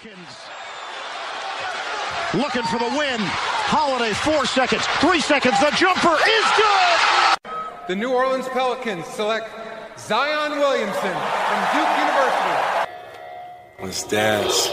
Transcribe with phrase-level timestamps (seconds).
[0.00, 0.28] Pelicans
[2.32, 3.20] looking for the win.
[3.68, 5.60] Holiday, four seconds, three seconds.
[5.60, 7.50] The jumper is good.
[7.86, 9.50] The New Orleans Pelicans select
[9.98, 12.56] Zion Williamson from Duke University.
[13.82, 14.70] Let's dance.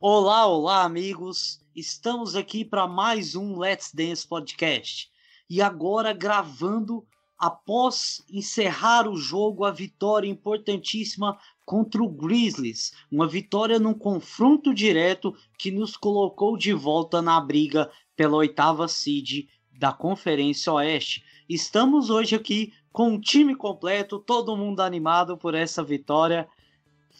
[0.00, 1.60] Olá, olá, amigos.
[1.74, 5.10] Estamos aqui para mais um Let's Dance podcast.
[5.48, 7.06] E agora gravando
[7.38, 15.34] após encerrar o jogo a vitória importantíssima contra o Grizzlies, uma vitória num confronto direto
[15.58, 21.24] que nos colocou de volta na briga pela oitava seed da Conferência Oeste.
[21.48, 26.48] Estamos hoje aqui com o time completo, todo mundo animado por essa vitória.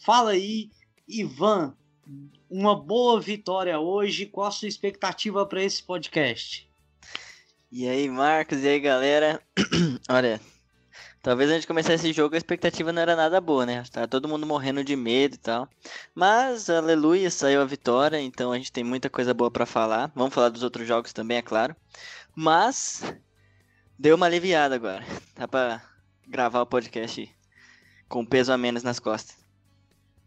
[0.04, 0.70] Fala aí,
[1.08, 1.74] Ivan,
[2.48, 4.26] uma boa vitória hoje.
[4.26, 6.68] Qual a sua expectativa para esse podcast?
[7.76, 9.42] E aí, Marcos, e aí, galera?
[10.08, 10.40] Olha,
[11.20, 13.82] talvez a gente começasse esse jogo, a expectativa não era nada boa, né?
[13.90, 15.68] Tá todo mundo morrendo de medo e tal.
[16.14, 20.12] Mas, aleluia, saiu a vitória, então a gente tem muita coisa boa para falar.
[20.14, 21.74] Vamos falar dos outros jogos também, é claro.
[22.32, 23.02] Mas,
[23.98, 25.04] deu uma aliviada agora.
[25.34, 25.82] Dá pra
[26.28, 27.28] gravar o podcast
[28.08, 29.36] com peso a menos nas costas.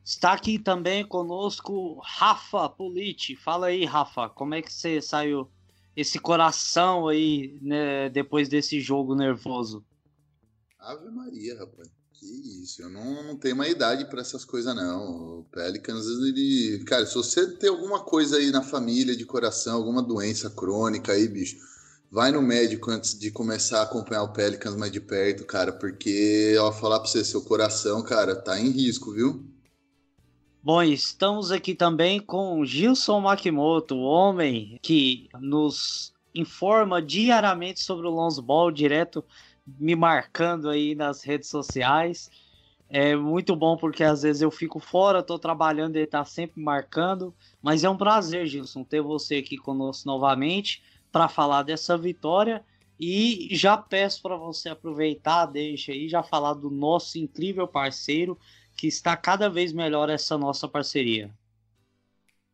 [0.04, 3.38] Está aqui também conosco Rafa Politi.
[3.38, 5.50] Fala aí, Rafa, como é que você saiu
[5.98, 9.84] esse coração aí, né, depois desse jogo nervoso?
[10.80, 11.90] Ave Maria, rapaz.
[12.14, 12.26] Que
[12.64, 15.40] isso, eu não, não tenho uma idade para essas coisas, não.
[15.40, 16.84] O Pelicans, ele.
[16.86, 21.28] Cara, se você tem alguma coisa aí na família de coração, alguma doença crônica aí,
[21.28, 21.58] bicho,
[22.12, 26.56] vai no médico antes de começar a acompanhar o Pelicans mais de perto, cara, porque,
[26.60, 29.44] ó, falar pra você, seu coração, cara, tá em risco, viu?
[30.62, 38.10] Bom, estamos aqui também com Gilson Makimoto, o homem que nos informa diariamente sobre o
[38.10, 39.24] Lonzo Ball, direto
[39.66, 42.30] me marcando aí nas redes sociais.
[42.90, 46.62] É muito bom porque às vezes eu fico fora, tô trabalhando e ele tá sempre
[46.62, 47.34] marcando.
[47.62, 50.82] Mas é um prazer, Gilson, ter você aqui conosco novamente
[51.12, 52.64] para falar dessa vitória.
[53.00, 58.38] E já peço para você aproveitar, deixa aí, já falar do nosso incrível parceiro,
[58.78, 61.34] que está cada vez melhor essa nossa parceria.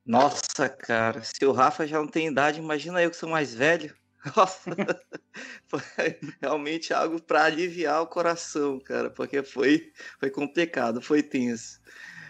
[0.06, 3.94] Nossa, cara, se o Rafa já não tem idade, imagina eu que sou mais velho.
[4.36, 4.72] Nossa,
[5.68, 5.82] foi
[6.42, 11.82] realmente algo para aliviar o coração, cara, porque foi, foi complicado, foi tenso.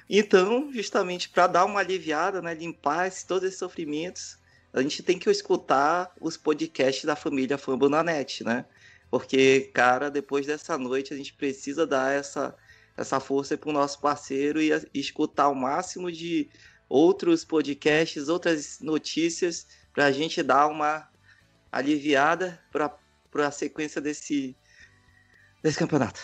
[0.10, 4.38] Então, justamente para dar uma aliviada, né, limpar esse, todos esses sofrimentos,
[4.74, 8.66] a gente tem que escutar os podcasts da família Fumble na net, né?
[9.10, 12.56] Porque, cara, depois dessa noite a gente precisa dar essa
[12.96, 16.50] essa força para o nosso parceiro e, escutar o máximo de
[16.88, 21.08] outros podcasts, outras notícias, para a gente dar uma
[21.72, 24.56] aliviada para a sequência desse,
[25.62, 26.22] desse campeonato.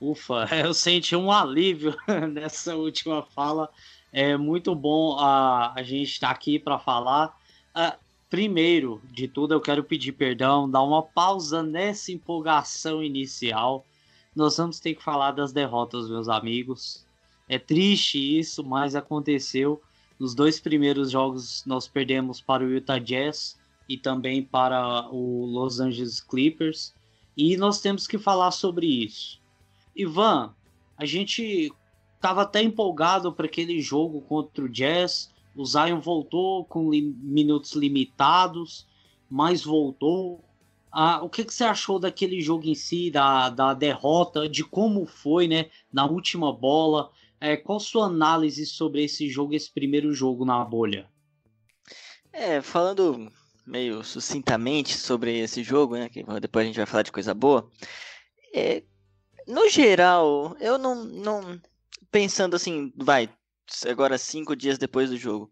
[0.00, 1.94] Ufa, eu senti um alívio
[2.32, 3.68] nessa última fala.
[4.12, 7.38] É muito bom a, a gente estar tá aqui para falar.
[7.76, 7.96] Uh,
[8.30, 13.84] primeiro de tudo, eu quero pedir perdão, dar uma pausa nessa empolgação inicial
[14.34, 17.04] nós vamos ter que falar das derrotas, meus amigos.
[17.48, 19.82] É triste isso, mas aconteceu.
[20.18, 23.58] Nos dois primeiros jogos nós perdemos para o Utah Jazz
[23.88, 26.94] e também para o Los Angeles Clippers.
[27.36, 29.40] E nós temos que falar sobre isso.
[29.96, 30.54] Ivan,
[30.96, 31.72] a gente
[32.14, 35.32] estava até empolgado para aquele jogo contra o Jazz.
[35.56, 38.86] O Zion voltou com li minutos limitados,
[39.28, 40.44] mas voltou.
[40.92, 45.06] Ah, o que, que você achou daquele jogo em si, da, da derrota, de como
[45.06, 47.10] foi, né, na última bola?
[47.40, 51.08] É, qual sua análise sobre esse jogo, esse primeiro jogo na bolha?
[52.32, 53.30] É, falando
[53.66, 57.70] meio sucintamente sobre esse jogo, né, que depois a gente vai falar de coisa boa.
[58.52, 58.82] É,
[59.46, 61.60] no geral, eu não, não
[62.10, 63.28] pensando assim, vai,
[63.88, 65.50] agora cinco dias depois do jogo,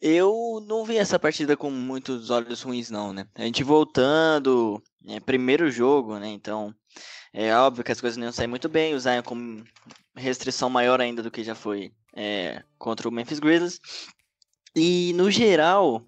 [0.00, 3.26] eu não vi essa partida com muitos olhos ruins, não, né?
[3.34, 6.28] A gente voltando, é, primeiro jogo, né?
[6.28, 6.74] Então,
[7.32, 8.94] é óbvio que as coisas não iam sair muito bem.
[8.94, 9.62] O Zion com
[10.16, 13.80] restrição maior ainda do que já foi é, contra o Memphis Grizzlies.
[14.74, 16.06] E, no geral,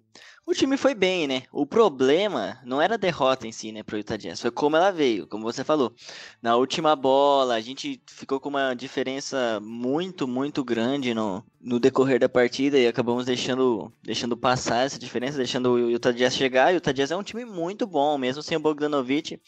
[0.52, 1.44] o time foi bem, né?
[1.50, 4.90] O problema não era a derrota em si, né, pro Utah Jazz, foi como ela
[4.90, 5.94] veio, como você falou.
[6.42, 12.20] Na última bola, a gente ficou com uma diferença muito, muito grande no, no decorrer
[12.20, 16.70] da partida e acabamos deixando, deixando passar essa diferença, deixando o Utah Jazz chegar.
[16.70, 19.40] E o Utah Jazz é um time muito bom, mesmo sem o Bogdanovich.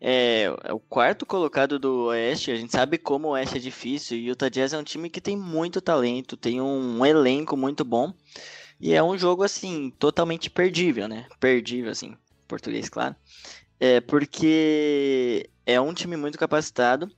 [0.00, 4.18] É, é, o quarto colocado do Oeste, a gente sabe como o Oeste é difícil,
[4.18, 7.56] e o Utah Jazz é um time que tem muito talento, tem um, um elenco
[7.56, 8.12] muito bom.
[8.80, 11.26] E é um jogo, assim, totalmente perdível, né?
[11.38, 12.16] Perdível, assim,
[12.48, 13.14] português, claro.
[13.78, 17.10] É porque é um time muito capacitado,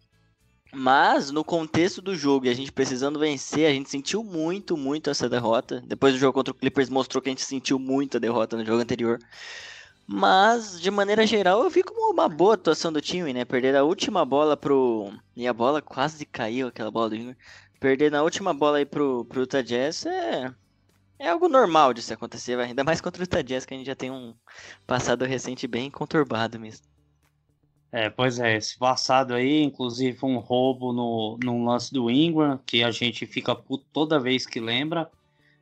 [0.73, 5.11] mas no contexto do jogo e a gente precisando vencer, a gente sentiu muito, muito
[5.11, 5.83] essa derrota.
[5.87, 8.65] Depois do jogo contra o Clippers mostrou que a gente sentiu muito a derrota no
[8.65, 9.19] jogo anterior.
[10.07, 13.45] Mas, de maneira geral, eu vi como uma boa atuação do time, né?
[13.45, 15.13] Perder a última bola pro.
[15.37, 17.37] E a bola quase caiu, aquela bola do Junior.
[17.79, 20.53] Perder na última bola aí pro, pro Utah Jazz é.
[21.23, 23.95] É algo normal de se acontecer, ainda mais contra o Utah que a gente já
[23.95, 24.35] tem um
[24.85, 26.85] passado recente bem conturbado mesmo.
[27.93, 32.83] É, pois é, esse passado aí, inclusive um roubo no, no lance do Ingram, que
[32.83, 35.09] a gente fica puto toda vez que lembra,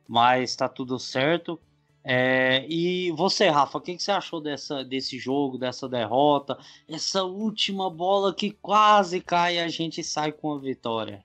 [0.07, 1.59] mas tá tudo certo.
[2.03, 6.57] É, e você, Rafa, o que, que, você achou dessa, desse jogo, dessa derrota?
[6.89, 11.23] Essa última bola que quase cai e a gente sai com a vitória.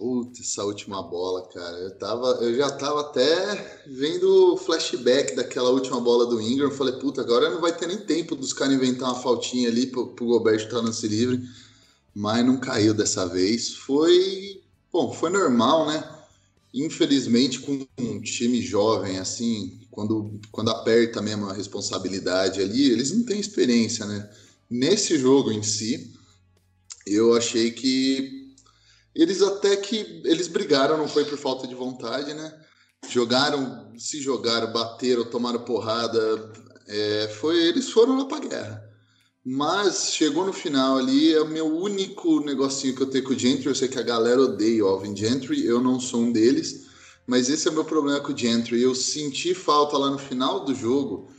[0.00, 1.76] Putz, essa última bola, cara.
[1.76, 6.70] Eu, tava, eu já tava até vendo o flashback daquela última bola do Ingram.
[6.70, 10.06] Falei, puta, agora não vai ter nem tempo dos caras inventar uma faltinha ali pro,
[10.14, 11.42] pro Gobert estar lance livre.
[12.14, 13.74] Mas não caiu dessa vez.
[13.74, 14.62] Foi.
[14.90, 16.02] Bom, foi normal, né?
[16.72, 23.22] Infelizmente, com um time jovem, assim, quando, quando aperta mesmo a responsabilidade ali, eles não
[23.22, 24.30] têm experiência, né?
[24.70, 26.10] Nesse jogo em si,
[27.06, 28.39] eu achei que
[29.14, 32.52] eles até que eles brigaram, não foi por falta de vontade, né?
[33.08, 36.52] Jogaram, se jogaram, bateram, tomaram porrada.
[36.86, 38.90] É, foi, eles foram lá pra guerra.
[39.44, 43.38] Mas chegou no final ali, é o meu único negocinho que eu tenho com o
[43.38, 43.66] Gentry.
[43.66, 46.86] Eu sei que a galera odeia o Alvin Gentry, eu não sou um deles.
[47.26, 48.82] Mas esse é o meu problema com o Gentry.
[48.82, 51.30] Eu senti falta lá no final do jogo.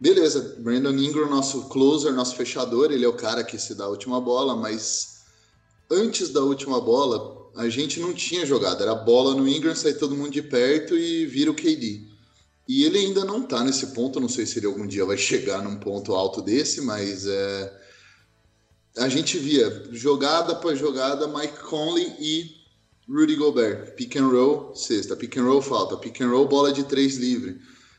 [0.00, 3.88] Beleza, Brandon Ingram, nosso closer, nosso fechador, ele é o cara que se dá a
[3.88, 5.17] última bola, mas
[5.90, 8.82] antes da última bola, a gente não tinha jogado.
[8.82, 12.06] Era bola no Ingram, sai todo mundo de perto e vira o KD.
[12.68, 14.20] E ele ainda não tá nesse ponto.
[14.20, 17.80] Não sei se ele algum dia vai chegar num ponto alto desse, mas é...
[18.98, 22.58] a gente via jogada após jogada Mike Conley e
[23.08, 23.94] Rudy Gobert.
[23.94, 25.16] Pick and roll, sexta.
[25.16, 25.96] Pick and roll, falta.
[25.96, 27.58] Pick and roll, bola de três livre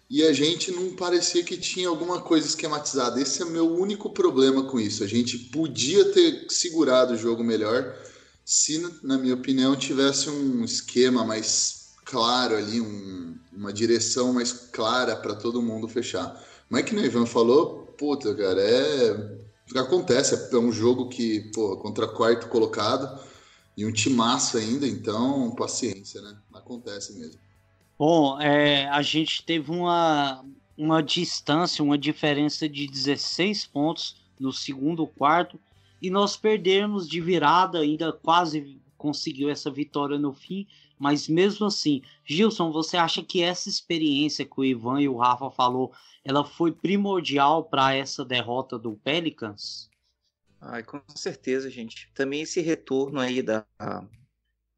[0.09, 3.21] e a gente não parecia que tinha alguma coisa esquematizada.
[3.21, 5.03] Esse é o meu único problema com isso.
[5.03, 7.95] A gente podia ter segurado o jogo melhor
[8.43, 15.15] se, na minha opinião, tivesse um esquema mais claro ali, um, uma direção mais clara
[15.15, 16.43] para todo mundo fechar.
[16.67, 19.39] Mas que o Ivan falou, puta, cara, é.
[19.75, 23.23] Acontece, é um jogo que, pô, contra quarto colocado
[23.77, 26.35] e um timaço ainda, então paciência, né?
[26.51, 27.39] Acontece mesmo.
[27.99, 30.45] Bom, é, a gente teve uma,
[30.77, 35.59] uma distância, uma diferença de 16 pontos no segundo quarto
[36.01, 40.65] e nós perdemos de virada, ainda quase conseguiu essa vitória no fim,
[40.97, 45.51] mas mesmo assim, Gilson, você acha que essa experiência que o Ivan e o Rafa
[45.51, 45.91] falou,
[46.23, 49.89] ela foi primordial para essa derrota do Pelicans?
[50.61, 52.09] Ai, com certeza, gente.
[52.13, 53.65] Também esse retorno aí da,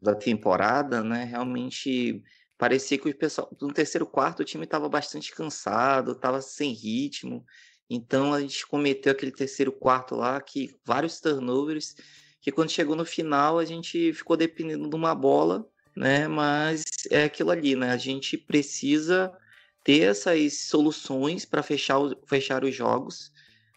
[0.02, 2.24] da temporada, né, realmente
[2.62, 7.44] parecia que o pessoal no terceiro quarto o time estava bastante cansado, estava sem ritmo.
[7.90, 11.96] Então a gente cometeu aquele terceiro quarto lá que vários turnovers,
[12.40, 15.68] que quando chegou no final a gente ficou dependendo de uma bola,
[15.98, 16.28] né?
[16.28, 17.90] Mas é aquilo ali, né?
[17.90, 19.36] A gente precisa
[19.84, 23.32] ter essas soluções para fechar, fechar os jogos,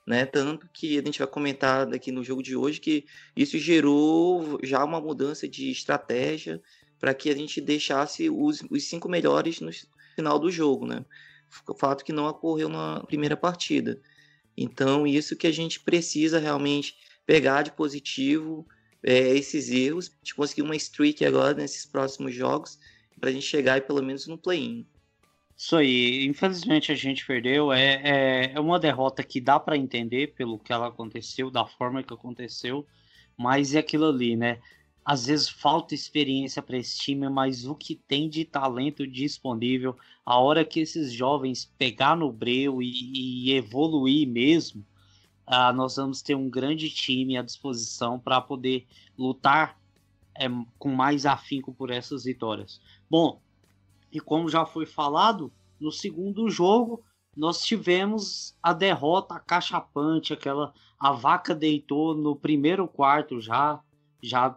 [0.07, 0.27] né?
[0.27, 4.85] Tanto que a gente vai comentar aqui no jogo de hoje que isso gerou já
[4.85, 6.61] uma mudança de estratégia,
[7.05, 9.71] para que a gente deixasse os, os cinco melhores no
[10.17, 11.05] final do jogo, né?
[11.77, 14.01] Fato que não ocorreu na primeira partida.
[14.57, 16.97] Então, isso que a gente precisa realmente
[17.27, 18.67] pegar de positivo
[19.03, 22.79] é, esses erros, de conseguir uma streak agora nesses próximos jogos,
[23.21, 24.87] para a gente chegar pelo menos no play-in.
[25.55, 27.71] Isso aí, infelizmente a gente perdeu.
[27.71, 32.03] É, é, é uma derrota que dá para entender pelo que ela aconteceu, da forma
[32.03, 32.87] que aconteceu,
[33.37, 34.59] mas é aquilo ali, né?
[35.05, 40.39] Às vezes falta experiência para esse time, mas o que tem de talento disponível, a
[40.39, 44.85] hora que esses jovens pegar no breu e, e evoluir mesmo,
[45.47, 48.87] uh, nós vamos ter um grande time à disposição para poder
[49.19, 49.79] lutar
[50.37, 50.47] é,
[50.79, 52.81] com mais afinco por essas vitórias.
[53.09, 53.41] Bom,
[54.11, 57.05] e como já foi falado, no segundo jogo
[57.37, 63.81] nós tivemos a derrota cachapante, aquela a vaca deitou no primeiro quarto já,
[64.23, 64.57] já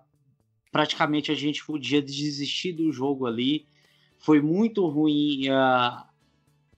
[0.72, 3.68] praticamente a gente podia desistir do jogo ali.
[4.20, 6.04] Foi muito ruim uh,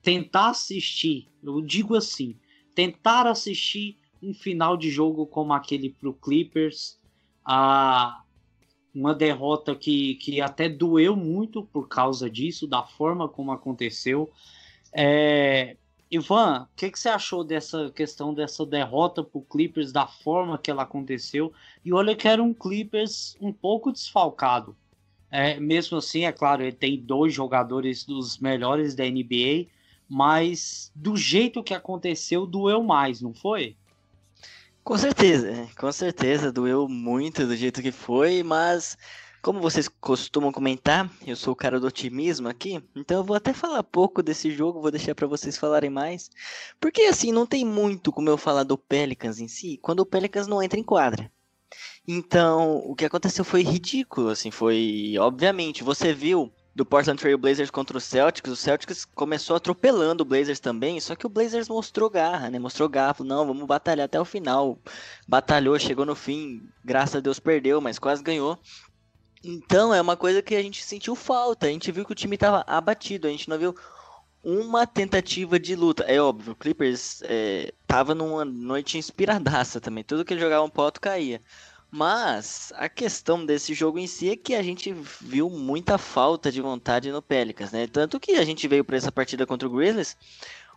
[0.01, 2.35] tentar assistir, eu digo assim,
[2.75, 6.99] tentar assistir um final de jogo como aquele para o Clippers,
[7.47, 8.21] uh,
[8.93, 14.29] uma derrota que, que até doeu muito por causa disso, da forma como aconteceu.
[14.93, 15.77] É,
[16.11, 20.71] Ivan, o que, que, você achou dessa questão dessa derrota pro Clippers, da forma que
[20.71, 21.53] ela aconteceu?
[21.85, 24.75] E olha que era um Clippers um pouco desfalcado.
[25.31, 29.67] É, mesmo assim, é claro, ele tem dois jogadores dos melhores da NBA,
[30.09, 33.75] mas do jeito que aconteceu, doeu mais, não foi?
[34.83, 38.97] Com certeza, com certeza, doeu muito do jeito que foi, mas
[39.41, 43.53] como vocês costumam comentar, eu sou o cara do otimismo aqui, então eu vou até
[43.53, 46.29] falar pouco desse jogo, vou deixar para vocês falarem mais.
[46.79, 50.47] Porque assim, não tem muito como eu falar do Pelicans em si, quando o Pelicans
[50.47, 51.31] não entra em quadra.
[52.07, 57.69] Então, o que aconteceu foi ridículo, assim, foi obviamente, você viu do Portland Trail Blazers
[57.69, 62.09] contra o Celtics, o Celtics começou atropelando o Blazers também, só que o Blazers mostrou
[62.09, 62.57] garra, né?
[62.57, 64.79] Mostrou garra, falou, não, vamos batalhar até o final.
[65.27, 68.57] Batalhou, chegou no fim, graças a Deus perdeu, mas quase ganhou.
[69.43, 71.67] Então é uma coisa que a gente sentiu falta.
[71.67, 73.27] A gente viu que o time estava abatido.
[73.27, 73.75] A gente não viu
[74.43, 76.03] uma tentativa de luta.
[76.03, 80.03] É óbvio, o Clippers é, tava numa noite inspiradaça também.
[80.03, 81.41] Tudo que ele jogava um pote caía.
[81.91, 86.61] Mas a questão desse jogo em si é que a gente viu muita falta de
[86.61, 87.87] vontade no Pelicans, né?
[87.87, 90.15] Tanto que a gente veio para essa partida contra o Grizzlies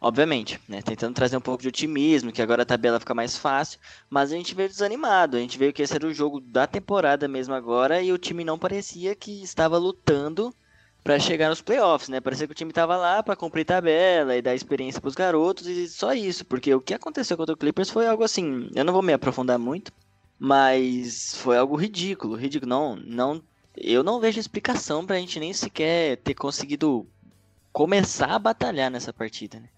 [0.05, 0.83] Obviamente, né?
[0.83, 3.79] Tentando trazer um pouco de otimismo, que agora a tabela fica mais fácil,
[4.11, 5.37] mas a gente veio desanimado.
[5.37, 8.43] A gente veio que esse era o jogo da temporada mesmo agora e o time
[8.43, 10.53] não parecia que estava lutando
[11.05, 12.21] para chegar nos playoffs, né?
[12.21, 15.69] Parecia que o time estava lá para cumprir tabela e dar experiência para os garotos
[15.69, 18.93] e só isso, porque o que aconteceu contra o Clippers foi algo assim, eu não
[18.93, 19.93] vou me aprofundar muito,
[20.37, 22.69] mas foi algo ridículo, ridículo.
[22.69, 23.41] Não, não,
[23.77, 27.07] eu não vejo explicação para a gente nem sequer ter conseguido
[27.73, 29.69] começar a batalhar nessa partida, né?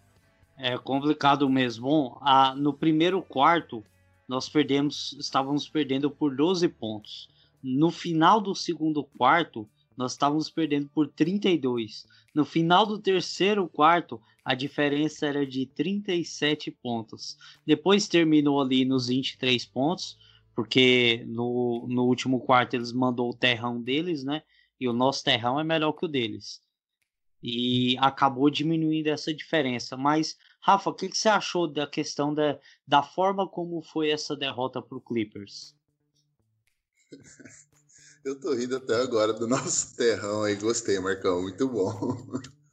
[0.56, 2.16] É complicado mesmo.
[2.20, 3.84] Ah, no primeiro quarto,
[4.28, 7.28] nós perdemos, estávamos perdendo por 12 pontos.
[7.62, 12.06] No final do segundo quarto, nós estávamos perdendo por 32.
[12.34, 17.37] No final do terceiro quarto, a diferença era de 37 pontos.
[17.66, 20.18] Depois terminou ali nos 23 pontos,
[20.54, 24.42] porque no, no último quarto eles mandou o terrão deles, né?
[24.80, 26.63] E o nosso terrão é melhor que o deles
[27.46, 29.98] e acabou diminuindo essa diferença.
[29.98, 32.58] Mas, Rafa, o que, que você achou da questão da,
[32.88, 35.76] da forma como foi essa derrota para o Clippers?
[38.24, 40.56] Eu tô rindo até agora do nosso terrão aí.
[40.56, 41.42] Gostei, Marcão.
[41.42, 41.92] Muito bom.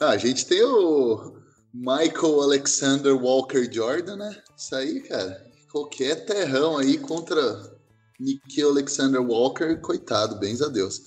[0.00, 1.42] Ah, a gente tem o
[1.74, 4.42] Michael Alexander Walker Jordan, né?
[4.56, 5.44] Isso aí, cara.
[5.72, 7.76] Qualquer terrão aí contra
[8.20, 11.02] Nikhil Alexander Walker, coitado, bens a Deus.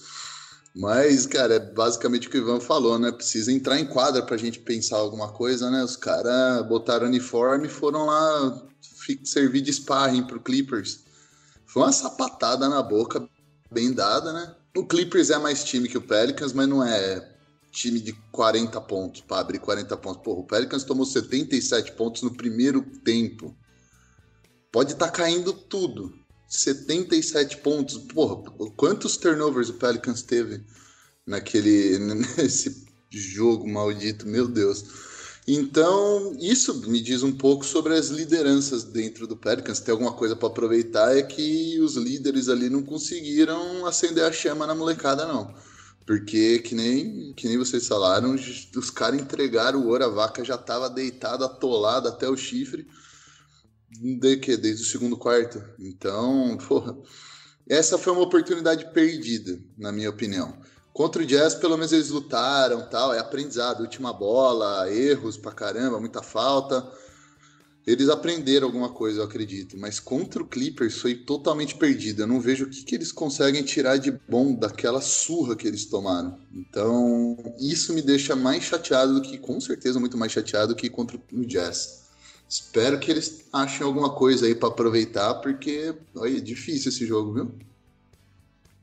[0.73, 3.11] Mas, cara, é basicamente o que o Ivan falou, né?
[3.11, 5.83] Precisa entrar em quadra pra gente pensar alguma coisa, né?
[5.83, 8.67] Os caras botaram uniforme e foram lá
[9.23, 11.01] servir de sparring pro Clippers.
[11.65, 13.27] Foi uma sapatada na boca,
[13.69, 14.55] bem dada, né?
[14.75, 17.29] O Clippers é mais time que o Pelicans, mas não é
[17.71, 20.23] time de 40 pontos para abrir 40 pontos.
[20.23, 23.55] Porra, o Pelicans tomou 77 pontos no primeiro tempo.
[24.71, 26.20] Pode estar tá caindo tudo.
[26.51, 27.97] 77 pontos.
[27.97, 28.43] Porra,
[28.75, 30.61] quantos turnovers o Pelicans teve
[31.25, 31.97] naquele
[32.37, 34.83] nesse jogo maldito, meu Deus.
[35.47, 39.79] Então, isso me diz um pouco sobre as lideranças dentro do Pelicans.
[39.79, 44.67] Tem alguma coisa para aproveitar é que os líderes ali não conseguiram acender a chama
[44.67, 45.55] na molecada não.
[46.05, 50.55] Porque que nem que nem vocês falaram, os caras entregaram o ouro, a vaca já
[50.55, 52.85] estava deitada, atolada até o chifre
[53.99, 55.63] de que desde o segundo quarto.
[55.79, 56.97] Então, porra,
[57.67, 60.57] essa foi uma oportunidade perdida, na minha opinião.
[60.93, 65.99] Contra o Jazz, pelo menos eles lutaram, tal, é aprendizado, última bola, erros pra caramba,
[65.99, 66.85] muita falta.
[67.87, 72.21] Eles aprenderam alguma coisa, eu acredito, mas contra o Clippers foi totalmente perdido.
[72.21, 75.85] Eu não vejo o que, que eles conseguem tirar de bom daquela surra que eles
[75.85, 76.37] tomaram.
[76.53, 81.19] Então, isso me deixa mais chateado do que, com certeza, muito mais chateado que contra
[81.33, 82.00] o Jazz.
[82.51, 87.31] Espero que eles achem alguma coisa aí para aproveitar, porque olha, é difícil esse jogo,
[87.31, 87.51] viu?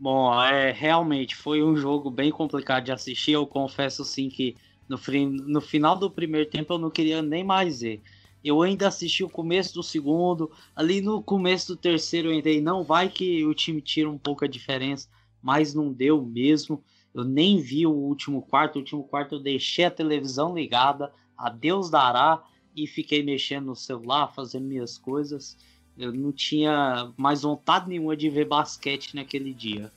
[0.00, 3.32] Bom, é, realmente foi um jogo bem complicado de assistir.
[3.32, 4.56] Eu confesso sim que
[4.88, 4.98] no,
[5.46, 8.00] no final do primeiro tempo eu não queria nem mais ver.
[8.42, 12.82] Eu ainda assisti o começo do segundo, ali no começo do terceiro eu entrei, não
[12.82, 15.10] vai que o time tira um pouco a diferença,
[15.42, 16.82] mas não deu mesmo.
[17.12, 21.50] Eu nem vi o último quarto, o último quarto eu deixei a televisão ligada, a
[21.50, 22.42] Deus dará
[22.74, 25.56] e fiquei mexendo no celular, fazendo minhas coisas.
[25.96, 29.90] Eu não tinha mais vontade nenhuma de ver basquete naquele dia.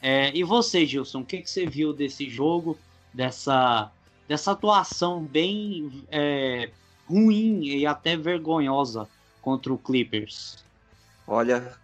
[0.00, 2.78] É, e você, Gilson, o que, que você viu desse jogo,
[3.12, 3.90] dessa,
[4.28, 6.70] dessa atuação bem é,
[7.06, 9.08] ruim e até vergonhosa
[9.42, 10.64] contra o Clippers?
[11.26, 11.76] Olha,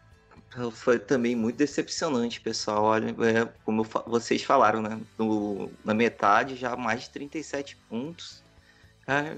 [0.72, 2.84] foi também muito decepcionante, pessoal.
[2.84, 5.00] Olha, é, como vocês falaram, né?
[5.18, 8.45] No, na metade, já mais de 37 pontos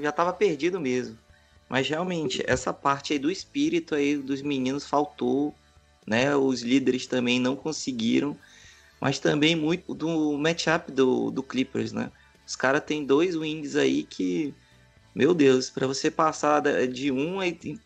[0.00, 1.18] já tava perdido mesmo.
[1.68, 5.54] Mas realmente, essa parte aí do espírito aí dos meninos faltou,
[6.06, 6.34] né?
[6.34, 8.36] Os líderes também não conseguiram,
[9.00, 12.10] mas também muito do matchup do, do Clippers, né?
[12.46, 14.54] Os caras têm dois wings aí que,
[15.14, 17.78] meu Deus, para você passar de um aí que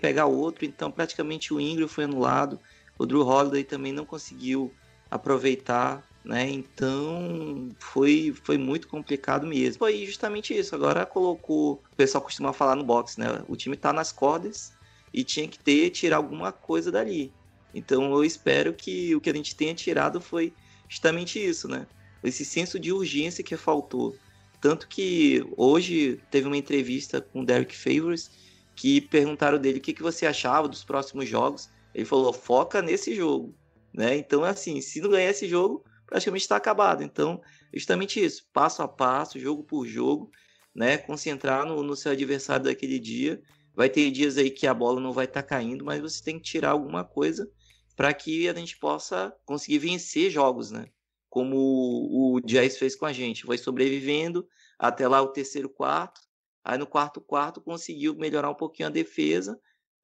[0.00, 2.58] pegar outro, então praticamente o Ingram foi anulado,
[2.98, 4.72] o Drew Holiday também não conseguiu
[5.10, 6.50] aproveitar né?
[6.50, 9.78] Então foi, foi muito complicado mesmo.
[9.78, 10.74] Foi justamente isso.
[10.74, 13.44] Agora colocou, o pessoal costuma falar no box, né?
[13.48, 14.72] O time tá nas cordas
[15.14, 17.32] e tinha que ter tirar alguma coisa dali.
[17.72, 20.52] Então eu espero que o que a gente tenha tirado foi
[20.88, 21.86] justamente isso, né?
[22.24, 24.16] Esse senso de urgência que faltou.
[24.60, 28.30] Tanto que hoje teve uma entrevista com o Derek Favors
[28.74, 31.70] que perguntaram dele o que, que você achava dos próximos jogos.
[31.94, 33.54] Ele falou: foca nesse jogo.
[33.94, 34.16] Né?
[34.16, 37.02] Então, assim, se não ganhar esse jogo, praticamente está acabado.
[37.02, 37.40] Então,
[37.74, 40.30] justamente isso, passo a passo, jogo por jogo,
[40.74, 40.96] né?
[40.96, 43.42] Concentrar no, no seu adversário daquele dia.
[43.74, 46.38] Vai ter dias aí que a bola não vai estar tá caindo, mas você tem
[46.38, 47.50] que tirar alguma coisa
[47.94, 50.86] para que a gente possa conseguir vencer jogos, né?
[51.28, 53.44] Como o, o Jazz fez com a gente.
[53.44, 54.46] Foi sobrevivendo
[54.78, 56.20] até lá o terceiro quarto.
[56.64, 59.58] Aí no quarto quarto conseguiu melhorar um pouquinho a defesa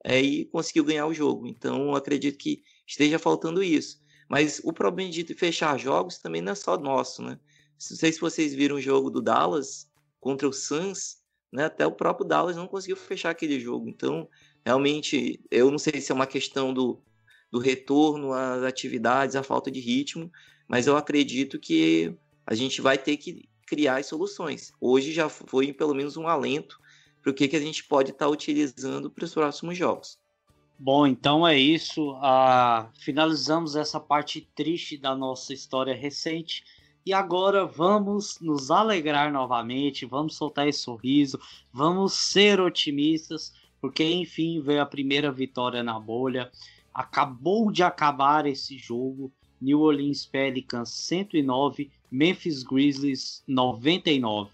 [0.05, 1.47] é, e conseguiu ganhar o jogo.
[1.47, 4.02] Então acredito que esteja faltando isso.
[4.33, 7.39] Mas o problema de fechar jogos também não é só nosso, né?
[7.91, 9.87] Não sei se vocês viram o jogo do Dallas
[10.19, 11.19] contra o Suns,
[11.53, 11.67] né?
[11.67, 13.91] Até o próprio Dallas não conseguiu fechar aquele jogo.
[13.91, 14.27] Então,
[14.65, 16.99] realmente, eu não sei se é uma questão do,
[17.51, 20.33] do retorno às atividades, a falta de ritmo,
[20.67, 24.73] mas eu acredito que a gente vai ter que criar soluções.
[24.81, 26.81] Hoje já foi pelo menos um alento
[27.21, 30.22] para o que, que a gente pode estar tá utilizando para os próximos jogos.
[30.85, 32.11] Bom, então é isso.
[32.15, 36.65] Uh, finalizamos essa parte triste da nossa história recente.
[37.07, 41.39] E agora vamos nos alegrar novamente, vamos soltar esse sorriso,
[41.73, 46.51] vamos ser otimistas, porque enfim veio a primeira vitória na bolha.
[46.93, 49.33] Acabou de acabar esse jogo.
[49.61, 54.51] New Orleans Pelicans 109, Memphis Grizzlies 99.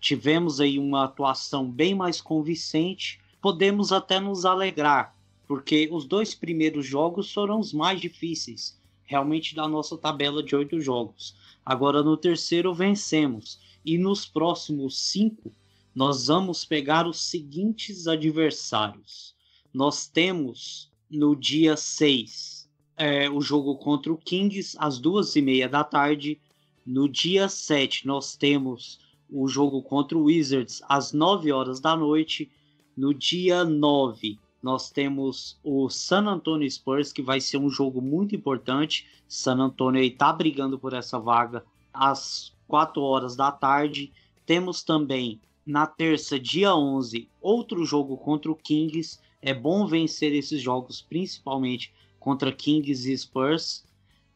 [0.00, 3.20] Tivemos aí uma atuação bem mais convincente.
[3.40, 5.14] Podemos até nos alegrar,
[5.48, 10.78] porque os dois primeiros jogos foram os mais difíceis, realmente, da nossa tabela de oito
[10.78, 11.34] jogos.
[11.64, 15.50] Agora no terceiro vencemos, e nos próximos cinco
[15.94, 19.34] nós vamos pegar os seguintes adversários.
[19.72, 25.68] Nós temos no dia 6 é, o jogo contra o Kings às duas e meia
[25.68, 26.38] da tarde.
[26.84, 32.50] No dia 7 nós temos o jogo contra o Wizards às 9 horas da noite.
[32.96, 38.34] No dia 9 nós temos o San Antonio Spurs, que vai ser um jogo muito
[38.34, 39.06] importante.
[39.28, 44.12] San Antonio está brigando por essa vaga às 4 horas da tarde.
[44.44, 49.20] Temos também na terça, dia 11, outro jogo contra o Kings.
[49.40, 53.84] É bom vencer esses jogos, principalmente contra Kings e Spurs.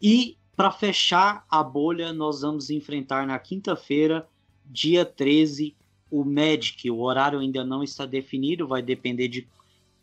[0.00, 4.28] E para fechar a bolha, nós vamos enfrentar na quinta-feira,
[4.64, 5.74] dia 13,
[6.10, 6.88] o Magic.
[6.90, 9.48] O horário ainda não está definido, vai depender de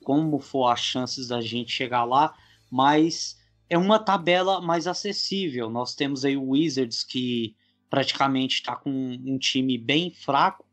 [0.09, 2.33] como for as chances da gente chegar lá,
[2.67, 5.69] mas é uma tabela mais acessível.
[5.69, 7.55] Nós temos aí o Wizards que
[7.91, 10.65] praticamente está com um time bem fraco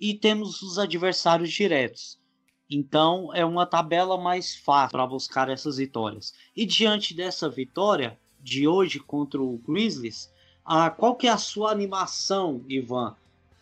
[0.00, 2.18] e temos os adversários diretos.
[2.68, 6.34] Então é uma tabela mais fácil para buscar essas vitórias.
[6.56, 10.32] E diante dessa vitória de hoje contra o Grizzlies,
[10.64, 13.14] ah, qual que é a sua animação, Ivan,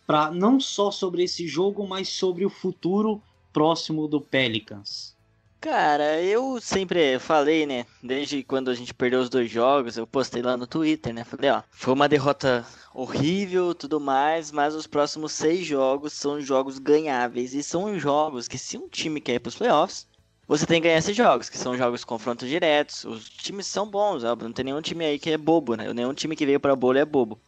[0.07, 5.18] para não só sobre esse jogo, mas sobre o futuro próximo do Pelicans?
[5.61, 7.85] Cara, eu sempre falei, né?
[8.03, 11.25] Desde quando a gente perdeu os dois jogos, eu postei lá no Twitter, né?
[11.25, 16.79] Falei, ó, foi uma derrota horrível, tudo mais, mas os próximos seis jogos são jogos
[16.79, 20.07] ganháveis e são jogos que se um time quer ir pros playoffs,
[20.47, 23.05] você tem que ganhar esses jogos, que são jogos confrontos diretos.
[23.05, 25.93] Os times são bons, ó, não tem nenhum time aí que é bobo, né?
[25.93, 27.39] Nenhum time que veio pra bolha é bobo.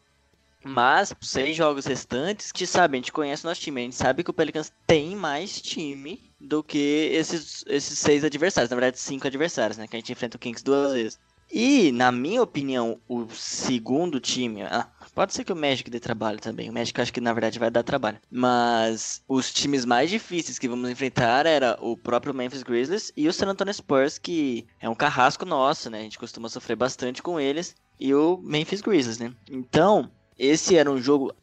[0.64, 4.23] Mas, seis jogos restantes, que sabe, a gente conhece o nosso time, a gente sabe
[4.23, 9.27] que o Pelicans tem mais time do que esses, esses seis adversários, na verdade, cinco
[9.27, 9.87] adversários, né?
[9.87, 11.18] Que a gente enfrenta o Kings duas vezes.
[11.53, 14.62] E, na minha opinião, o segundo time.
[14.62, 16.70] Ah, pode ser que o Magic dê trabalho também.
[16.70, 18.18] O Magic acho que na verdade vai dar trabalho.
[18.31, 23.33] Mas os times mais difíceis que vamos enfrentar era o próprio Memphis Grizzlies e o
[23.33, 25.99] San Antonio Spurs, que é um carrasco nosso, né?
[25.99, 27.75] A gente costuma sofrer bastante com eles.
[27.99, 29.33] E o Memphis Grizzlies, né?
[29.51, 30.09] Então,
[30.40, 31.35] esse era um jogo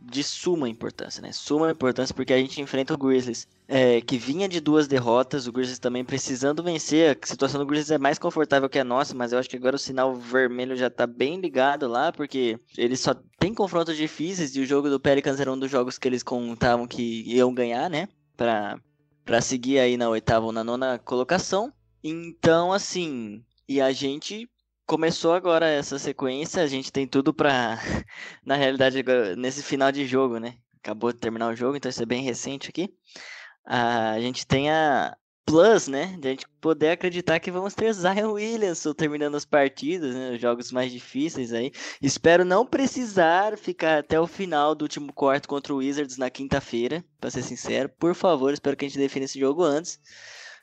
[0.00, 1.32] de suma importância, né?
[1.32, 5.52] Suma importância porque a gente enfrenta o Grizzlies, é, que vinha de duas derrotas, o
[5.52, 7.18] Grizzlies também precisando vencer.
[7.20, 9.74] A situação do Grizzlies é mais confortável que a nossa, mas eu acho que agora
[9.74, 14.60] o sinal vermelho já tá bem ligado lá, porque eles só tem confrontos difíceis e
[14.60, 18.08] o jogo do Pelicans era um dos jogos que eles contavam que iam ganhar, né?
[18.36, 18.78] Pra,
[19.24, 21.72] pra seguir aí na oitava ou na nona colocação.
[22.02, 24.48] Então, assim, e a gente
[24.86, 27.78] começou agora essa sequência, a gente tem tudo pra.
[28.44, 29.02] Na realidade,
[29.36, 30.56] nesse final de jogo, né?
[30.78, 32.94] Acabou de terminar o jogo, então isso é bem recente aqui.
[33.66, 36.16] A gente tem a plus, né?
[36.18, 40.32] De a gente poder acreditar que vamos ter Zion Williamson terminando as partidas, né?
[40.32, 41.70] Os jogos mais difíceis aí.
[42.00, 47.04] Espero não precisar ficar até o final do último quarto contra o Wizards na quinta-feira,
[47.20, 47.88] pra ser sincero.
[47.88, 50.00] Por favor, espero que a gente defina esse jogo antes.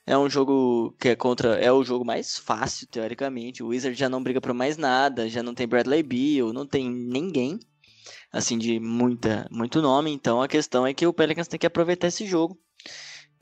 [0.05, 1.55] É um jogo que é contra.
[1.55, 3.63] É o jogo mais fácil, teoricamente.
[3.63, 6.89] O Wizard já não briga por mais nada, já não tem Bradley Beal, não tem
[6.89, 7.59] ninguém
[8.31, 10.11] assim de muita, muito nome.
[10.11, 12.57] Então a questão é que o Pelicans tem que aproveitar esse jogo.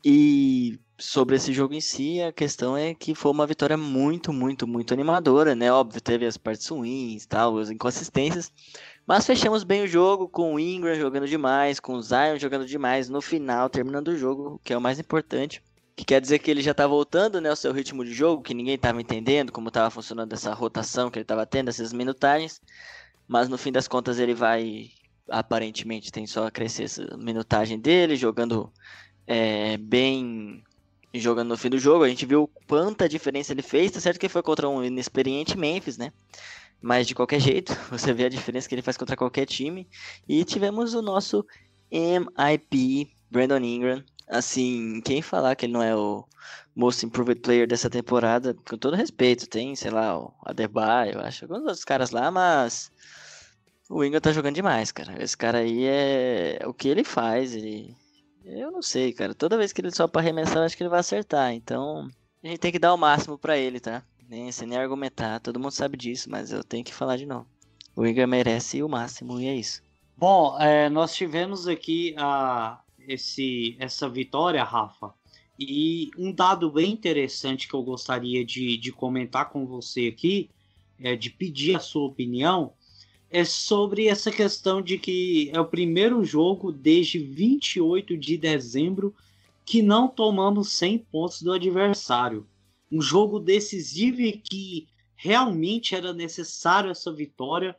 [0.04, 4.67] E sobre esse jogo em si, a questão é que foi uma vitória muito, muito,
[4.67, 5.72] muito animadora, né?
[5.72, 8.52] Óbvio, teve as partes ruins, tal, as inconsistências,
[9.06, 13.10] mas fechamos bem o jogo com o Ingram jogando demais, com o Zion jogando demais
[13.10, 15.62] no final, terminando o jogo, que é o mais importante
[15.99, 18.53] que quer dizer que ele já está voltando né, ao seu ritmo de jogo, que
[18.53, 22.62] ninguém estava entendendo como estava funcionando essa rotação que ele estava tendo, essas minutagens,
[23.27, 24.91] mas no fim das contas ele vai,
[25.29, 28.71] aparentemente, tem só a crescer essa minutagem dele, jogando
[29.27, 30.63] é, bem,
[31.13, 34.29] jogando no fim do jogo, a gente viu quanta diferença ele fez, tá certo que
[34.29, 36.13] foi contra um inexperiente Memphis, né,
[36.81, 39.85] mas de qualquer jeito, você vê a diferença que ele faz contra qualquer time,
[40.29, 41.45] e tivemos o nosso
[41.91, 46.26] MIP, Brandon Ingram, assim, quem falar que ele não é o
[46.76, 51.46] Most Improved Player dessa temporada, com todo respeito, tem, sei lá, o Adebayo, eu acho,
[51.46, 52.92] alguns outros caras lá, mas
[53.89, 55.22] o Ingram tá jogando demais, cara.
[55.22, 57.98] Esse cara aí é o que ele faz, ele
[58.46, 59.36] eu não sei, cara.
[59.36, 61.54] Toda vez que ele só para arremessar, eu acho que ele vai acertar.
[61.54, 62.10] Então,
[62.44, 64.04] a gente tem que dar o máximo para ele, tá?
[64.28, 65.39] Nem sem nem argumentar.
[65.39, 67.48] Todo mundo sabe disso, mas eu tenho que falar de novo.
[67.96, 69.84] O Ingram merece o máximo e é isso.
[70.18, 75.12] Bom, é, nós tivemos aqui a, esse, essa vitória, Rafa.
[75.60, 80.50] E um dado bem interessante que eu gostaria de, de comentar com você aqui,
[81.00, 82.72] é, de pedir a sua opinião,
[83.32, 89.13] é sobre essa questão de que é o primeiro jogo desde 28 de dezembro
[89.65, 92.48] que não tomamos 100 pontos do adversário.
[92.91, 97.76] Um jogo decisivo e que realmente era necessário essa vitória.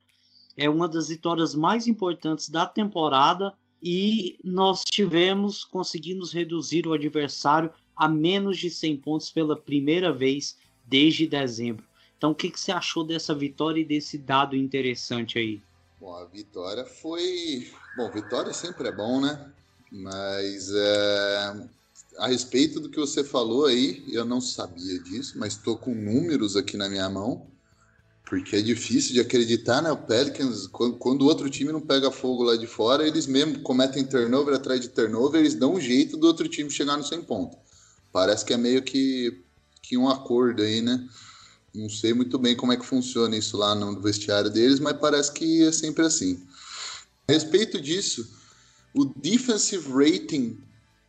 [0.56, 7.70] É uma das vitórias mais importantes da temporada e nós tivemos, conseguimos reduzir o adversário
[7.96, 11.84] a menos de 100 pontos pela primeira vez desde dezembro.
[12.16, 15.62] Então, o que, que você achou dessa vitória e desse dado interessante aí?
[15.98, 17.70] Bom, a vitória foi.
[17.96, 19.50] Bom, vitória sempre é bom, né?
[19.90, 21.68] Mas é...
[22.18, 26.56] a respeito do que você falou aí, eu não sabia disso, mas estou com números
[26.56, 27.46] aqui na minha mão.
[28.30, 29.90] Porque é difícil de acreditar, né?
[29.90, 33.58] O Pelicans, quando, quando o outro time não pega fogo lá de fora, eles mesmo
[33.58, 37.22] cometem turnover atrás de turnover, eles dão um jeito do outro time chegar no 100
[37.22, 37.58] pontos.
[38.12, 39.42] Parece que é meio que,
[39.82, 41.08] que um acordo aí, né?
[41.74, 45.32] Não sei muito bem como é que funciona isso lá no vestiário deles, mas parece
[45.32, 46.40] que é sempre assim.
[47.26, 48.30] A respeito disso,
[48.94, 50.56] o defensive rating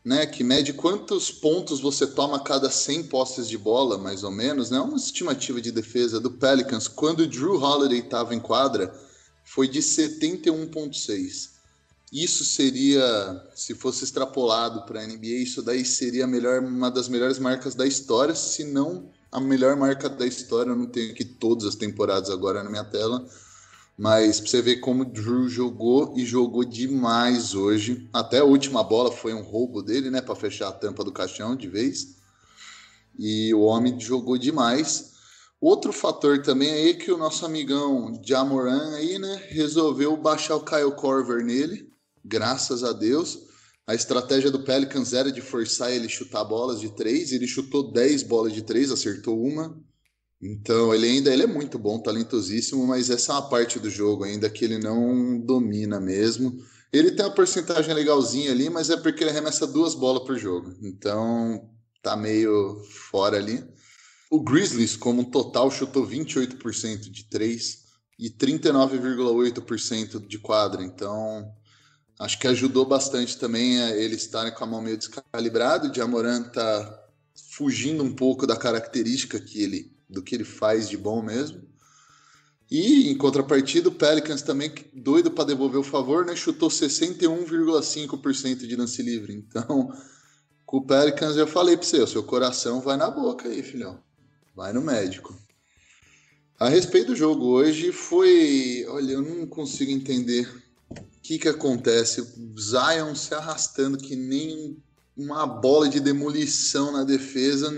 [0.03, 4.31] né, que mede quantos pontos você toma a cada 100 postes de bola, mais ou
[4.31, 8.93] menos, né, uma estimativa de defesa do Pelicans, quando o Drew Holiday estava em quadra,
[9.43, 11.51] foi de 71,6.
[12.11, 17.39] Isso seria, se fosse extrapolado para a NBA, isso daí seria melhor, uma das melhores
[17.39, 20.71] marcas da história, se não a melhor marca da história.
[20.71, 23.25] Eu não tenho aqui todas as temporadas agora na minha tela,
[23.97, 28.09] mas pra você ver como o Drew jogou e jogou demais hoje.
[28.11, 30.21] Até a última bola foi um roubo dele, né?
[30.21, 32.15] Para fechar a tampa do caixão de vez.
[33.17, 35.11] E o homem jogou demais.
[35.59, 39.43] Outro fator também é que o nosso amigão Jamoran aí, né?
[39.49, 41.91] Resolveu baixar o Kyle Corver nele.
[42.25, 43.39] Graças a Deus.
[43.85, 47.31] A estratégia do Pelicans era de forçar ele chutar bolas de três.
[47.31, 49.77] Ele chutou 10 bolas de três, acertou uma.
[50.41, 54.23] Então, ele ainda ele é muito bom, talentosíssimo, mas essa é uma parte do jogo
[54.23, 56.59] ainda que ele não domina mesmo.
[56.91, 60.73] Ele tem uma porcentagem legalzinha ali, mas é porque ele arremessa duas bolas por jogo.
[60.81, 61.69] Então,
[62.01, 63.63] tá meio fora ali.
[64.31, 67.81] O Grizzlies, como um total, chutou 28% de 3
[68.17, 70.83] e 39,8% de quadra.
[70.83, 71.53] Então,
[72.19, 75.89] acho que ajudou bastante também ele estar com a mão meio descalibrada.
[75.89, 76.99] O Jamoran tá
[77.51, 81.61] fugindo um pouco da característica que ele do que ele faz de bom mesmo.
[82.69, 88.75] E em contrapartida, o Pelicans também, doido para devolver o favor, né, chutou 61,5% de
[88.75, 89.33] lance livre.
[89.33, 89.91] Então,
[90.65, 93.99] com o Pelicans eu falei para você, o seu coração vai na boca aí, filhão.
[94.55, 95.35] Vai no médico.
[96.57, 98.85] A respeito do jogo hoje, foi.
[98.87, 100.47] Olha, eu não consigo entender
[100.91, 102.21] o que, que acontece.
[102.57, 104.77] Zion se arrastando que nem
[105.17, 107.69] uma bola de demolição na defesa.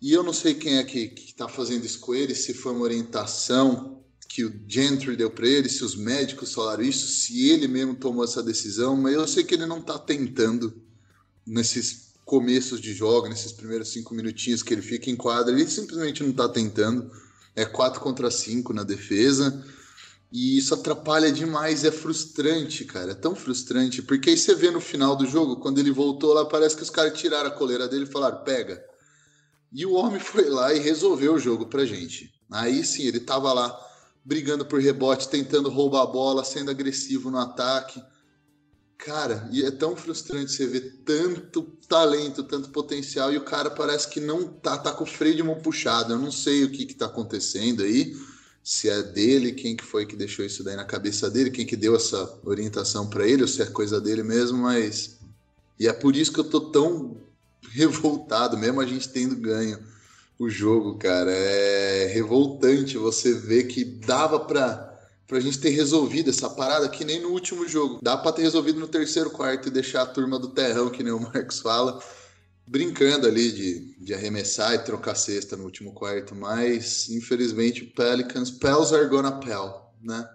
[0.00, 2.82] E eu não sei quem é que, está fazendo isso com ele, se foi uma
[2.82, 7.94] orientação que o Gentry deu para ele, se os médicos falaram isso, se ele mesmo
[7.94, 10.80] tomou essa decisão, mas eu sei que ele não está tentando
[11.46, 16.22] nesses começos de jogo, nesses primeiros cinco minutinhos que ele fica em quadra, ele simplesmente
[16.22, 17.10] não está tentando
[17.58, 19.64] é 4 contra 5 na defesa.
[20.30, 23.12] E isso atrapalha demais, é frustrante, cara.
[23.12, 24.00] É tão frustrante.
[24.00, 26.90] Porque aí você vê no final do jogo, quando ele voltou lá, parece que os
[26.90, 28.84] caras tiraram a coleira dele e falaram: pega.
[29.72, 32.32] E o homem foi lá e resolveu o jogo pra gente.
[32.50, 33.78] Aí sim, ele tava lá
[34.24, 38.02] brigando por rebote, tentando roubar a bola, sendo agressivo no ataque.
[38.98, 44.08] Cara, e é tão frustrante você ver tanto talento, tanto potencial, e o cara parece
[44.08, 46.12] que não tá, tá com o freio de mão puxado.
[46.12, 48.14] Eu não sei o que que tá acontecendo aí,
[48.62, 51.76] se é dele, quem que foi que deixou isso daí na cabeça dele, quem que
[51.76, 55.18] deu essa orientação para ele, ou se é coisa dele mesmo, mas.
[55.78, 57.16] E é por isso que eu tô tão
[57.72, 59.78] revoltado, mesmo a gente tendo ganho
[60.38, 61.30] o jogo, cara.
[61.30, 64.86] É revoltante você ver que dava pra
[65.26, 68.00] pra gente ter resolvido essa parada que nem no último jogo.
[68.02, 71.12] Dá pra ter resolvido no terceiro quarto e deixar a turma do terrão, que nem
[71.12, 72.02] o Marcos fala,
[72.66, 78.90] brincando ali de, de arremessar e trocar cesta no último quarto, mas infelizmente Pelicans, Pels
[78.90, 80.26] are gonna Pel, né?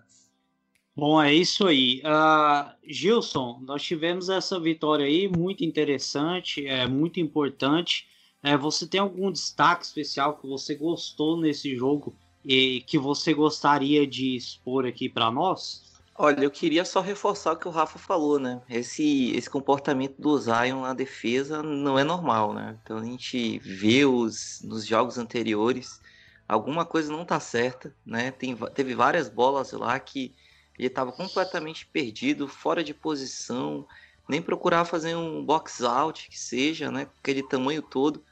[0.96, 2.02] Bom, é isso aí.
[2.06, 8.08] Uh, Gilson, nós tivemos essa vitória aí, muito interessante, é muito importante.
[8.44, 14.06] É, você tem algum destaque especial que você gostou nesse jogo e que você gostaria
[14.06, 15.94] de expor aqui para nós?
[16.16, 18.62] Olha, eu queria só reforçar o que o Rafa falou, né?
[18.70, 22.78] Esse, esse comportamento do Zion na defesa não é normal, né?
[22.84, 26.00] Então a gente vê os, nos jogos anteriores,
[26.48, 28.30] alguma coisa não tá certa, né?
[28.30, 30.36] Tem, teve várias bolas lá que
[30.78, 33.88] ele estava completamente perdido, fora de posição,
[34.28, 37.08] nem procurar fazer um box out que seja, né?
[37.20, 38.24] Aquele tamanho todo.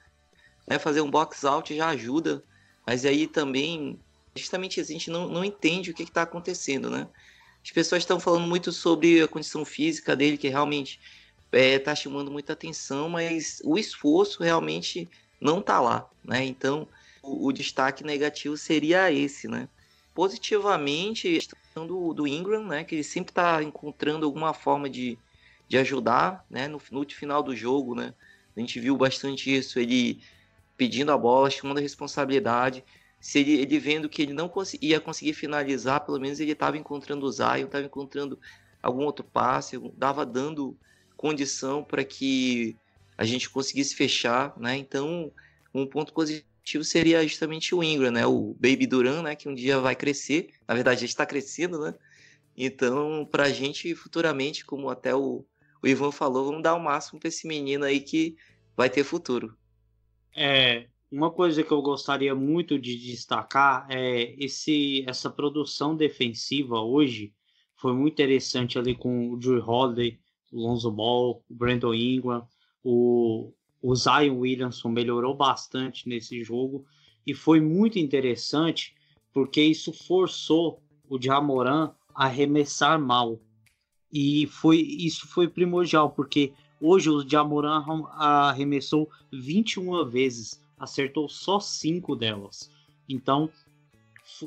[0.67, 0.79] Né?
[0.79, 2.43] Fazer um box out já ajuda
[2.85, 3.99] mas aí também,
[4.35, 7.07] justamente a gente não, não entende o que está acontecendo, né?
[7.63, 10.99] As pessoas estão falando muito sobre a condição física dele, que realmente
[11.45, 15.07] está é, tá chamando muita atenção, mas o esforço realmente
[15.39, 16.43] não está lá, né?
[16.43, 16.87] Então,
[17.21, 19.69] o, o, destaque negativo seria esse, né?
[20.13, 22.83] Positivamente, do, do Ingram, né?
[22.83, 25.17] Que ele sempre está encontrando alguma forma de,
[25.67, 26.67] de ajudar, né?
[26.67, 28.13] No, no final do jogo, né?
[28.55, 30.21] A gente viu bastante isso, ele
[30.77, 32.83] pedindo a bola, chamando a responsabilidade.
[33.19, 37.25] Se ele, ele vendo que ele não ia conseguir finalizar, pelo menos ele estava encontrando
[37.25, 38.37] o Zion, estava encontrando
[38.81, 40.75] algum outro passe, dava dando
[41.15, 42.75] condição para que
[43.17, 44.75] a gente conseguisse fechar, né?
[44.75, 45.31] Então,
[45.73, 46.50] um ponto positivo
[46.83, 48.25] seria justamente o Ingram, né?
[48.25, 49.35] O Baby Duran, né?
[49.35, 50.49] Que um dia vai crescer.
[50.67, 51.93] Na verdade, já está crescendo, né?
[52.55, 55.45] Então, para a gente futuramente, como até o,
[55.81, 58.35] o Ivan falou, vamos dar o máximo para esse menino aí que
[58.75, 59.57] vai ter futuro.
[60.35, 67.33] É, uma coisa que eu gostaria muito de destacar é esse, essa produção defensiva hoje
[67.75, 70.19] foi muito interessante ali com o Drew Holiday,
[70.51, 72.47] o Lonzo Ball, o Brandon Ingram,
[72.83, 76.85] o, o Zion Williamson melhorou bastante nesse jogo
[77.25, 78.95] e foi muito interessante
[79.33, 83.39] porque isso forçou o Jamoran a arremessar mal.
[84.11, 87.85] E foi isso foi primordial, porque Hoje o Jamoran
[88.17, 92.71] arremessou 21 vezes, acertou só 5 delas.
[93.07, 93.51] Então,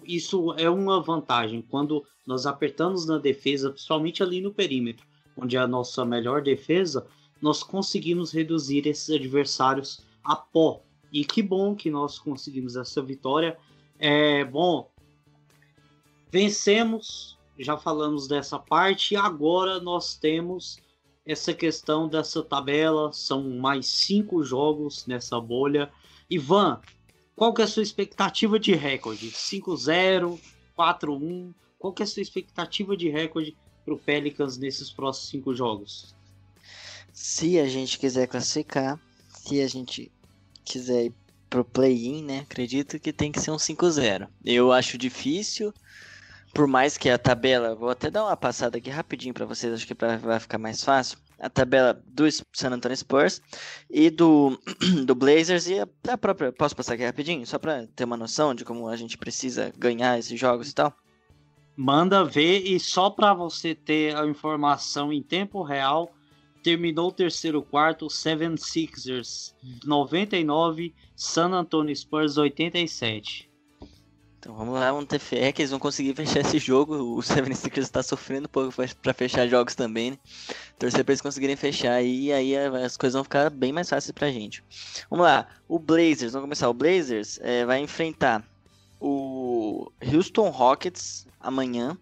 [0.04, 1.62] isso é uma vantagem.
[1.62, 7.06] Quando nós apertamos na defesa, principalmente ali no perímetro, onde é a nossa melhor defesa,
[7.44, 10.80] nós conseguimos reduzir esses adversários a pó.
[11.12, 13.58] E que bom que nós conseguimos essa vitória.
[13.98, 14.90] É bom,
[16.32, 20.78] vencemos, já falamos dessa parte, e agora nós temos
[21.26, 23.12] essa questão dessa tabela.
[23.12, 25.92] São mais cinco jogos nessa bolha.
[26.30, 26.80] Ivan,
[27.36, 29.30] qual que é a sua expectativa de recorde?
[29.30, 30.40] 5-0,
[30.74, 31.52] 4-1?
[31.78, 33.54] Qual que é a sua expectativa de recorde
[33.84, 36.16] para o Pelicans nesses próximos cinco jogos?
[37.14, 38.98] Se a gente quiser classificar,
[39.28, 40.10] se a gente
[40.64, 41.14] quiser ir
[41.48, 42.40] pro play-in, né?
[42.40, 44.26] Acredito que tem que ser um 5-0.
[44.44, 45.72] Eu acho difícil,
[46.52, 49.86] por mais que a tabela, vou até dar uma passada aqui rapidinho para vocês, acho
[49.86, 51.16] que pra, vai ficar mais fácil.
[51.38, 53.40] a tabela do San Antonio Spurs
[53.88, 54.60] e do,
[55.06, 56.50] do Blazers e a, a própria.
[56.50, 57.46] Posso passar aqui rapidinho?
[57.46, 60.92] Só para ter uma noção de como a gente precisa ganhar esses jogos e tal?
[61.76, 66.12] Manda ver e só para você ter a informação em tempo real,
[66.64, 73.50] terminou o terceiro quarto, Seven Sixers 99, San Antonio Spurs 87.
[74.38, 77.16] Então vamos lá, vamos fé que eles vão conseguir fechar esse jogo.
[77.16, 80.18] O Seven Sixers está sofrendo um pouco para fechar jogos também, né?
[80.78, 84.30] Torcer para eles conseguirem fechar e aí as coisas vão ficar bem mais fáceis pra
[84.30, 84.64] gente.
[85.10, 86.70] Vamos lá, o Blazers, vamos começar.
[86.70, 88.42] O Blazers é, vai enfrentar
[88.98, 91.96] o Houston Rockets amanhã.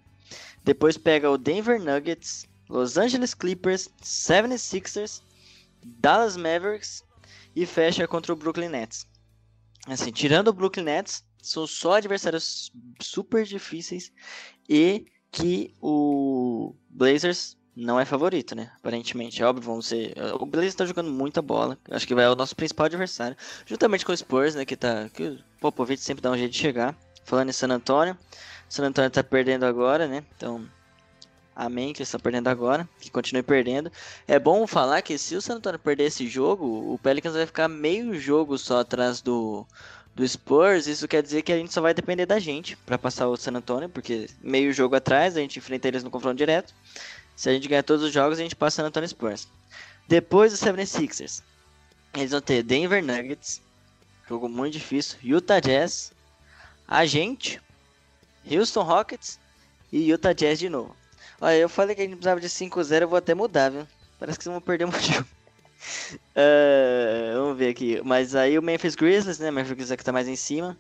[0.64, 5.20] Depois pega o Denver Nuggets, Los Angeles Clippers, 76ers,
[5.84, 7.04] Dallas Mavericks
[7.54, 9.06] e fecha contra o Brooklyn Nets.
[9.86, 14.10] Assim, tirando o Brooklyn Nets, são só adversários super difíceis
[14.66, 18.72] e que o Blazers não é favorito, né?
[18.76, 20.14] Aparentemente, é óbvio, vão ser.
[20.40, 21.78] O Blazers tá jogando muita bola.
[21.90, 23.36] Acho que vai o nosso principal adversário.
[23.66, 24.64] Juntamente com o Spurs, né?
[24.64, 25.10] Que tá.
[25.10, 26.96] Que o Popovich sempre dá um jeito de chegar.
[27.24, 28.16] Falando em San Antonio.
[28.66, 30.24] San Antonio tá perdendo agora, né?
[30.36, 30.66] Então.
[31.54, 33.92] Amém, que está perdendo agora, que continue perdendo.
[34.26, 37.68] É bom falar que se o San Antonio perder esse jogo, o Pelicans vai ficar
[37.68, 39.66] meio jogo só atrás do,
[40.14, 43.28] do Spurs, isso quer dizer que a gente só vai depender da gente para passar
[43.28, 46.74] o San Antonio, porque meio jogo atrás a gente enfrenta eles no confronto direto.
[47.36, 49.46] Se a gente ganhar todos os jogos, a gente passa o San Antonio Spurs.
[50.08, 51.42] Depois do 76ers,
[52.14, 53.60] eles vão ter Denver Nuggets,
[54.26, 56.12] jogo muito difícil, Utah Jazz,
[56.88, 57.60] a gente,
[58.50, 59.38] Houston Rockets
[59.90, 60.96] e Utah Jazz de novo.
[61.42, 63.84] Olha, eu falei que a gente precisava de 5-0, eu vou até mudar, viu?
[64.16, 65.26] Parece que vão perder muito jogo.
[66.36, 68.00] Uh, vamos ver aqui.
[68.04, 69.50] Mas aí o Memphis Grizzlies, né?
[69.50, 70.78] Memphis Grizzlies é que tá mais em cima.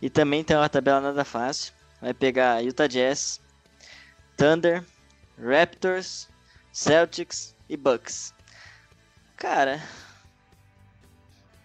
[0.00, 1.74] E também tem uma tabela nada fácil.
[2.00, 3.42] Vai pegar Utah Jazz,
[4.38, 4.82] Thunder,
[5.38, 6.30] Raptors,
[6.72, 8.32] Celtics e Bucks.
[9.36, 9.82] Cara,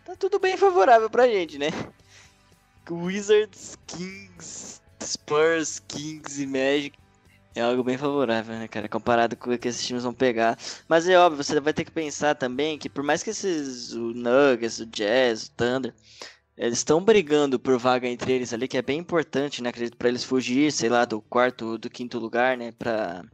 [0.04, 1.68] tá tudo bem favorável pra gente, né?
[2.92, 7.05] Wizards, Kings, Spurs, Kings e Magic
[7.56, 8.90] é algo bem favorável, né, cara?
[8.90, 10.58] Comparado com o que esses times vão pegar.
[10.88, 13.94] Mas é óbvio, você vai ter que pensar também que por mais que esses.
[13.94, 15.94] O Nuggets, o Jazz, o Thunder.
[16.58, 19.70] Eles estão brigando por vaga entre eles ali, que é bem importante, né?
[19.70, 22.72] Acredito, pra eles fugir, sei lá, do quarto, do quinto lugar, né?
[22.72, 23.26] Pra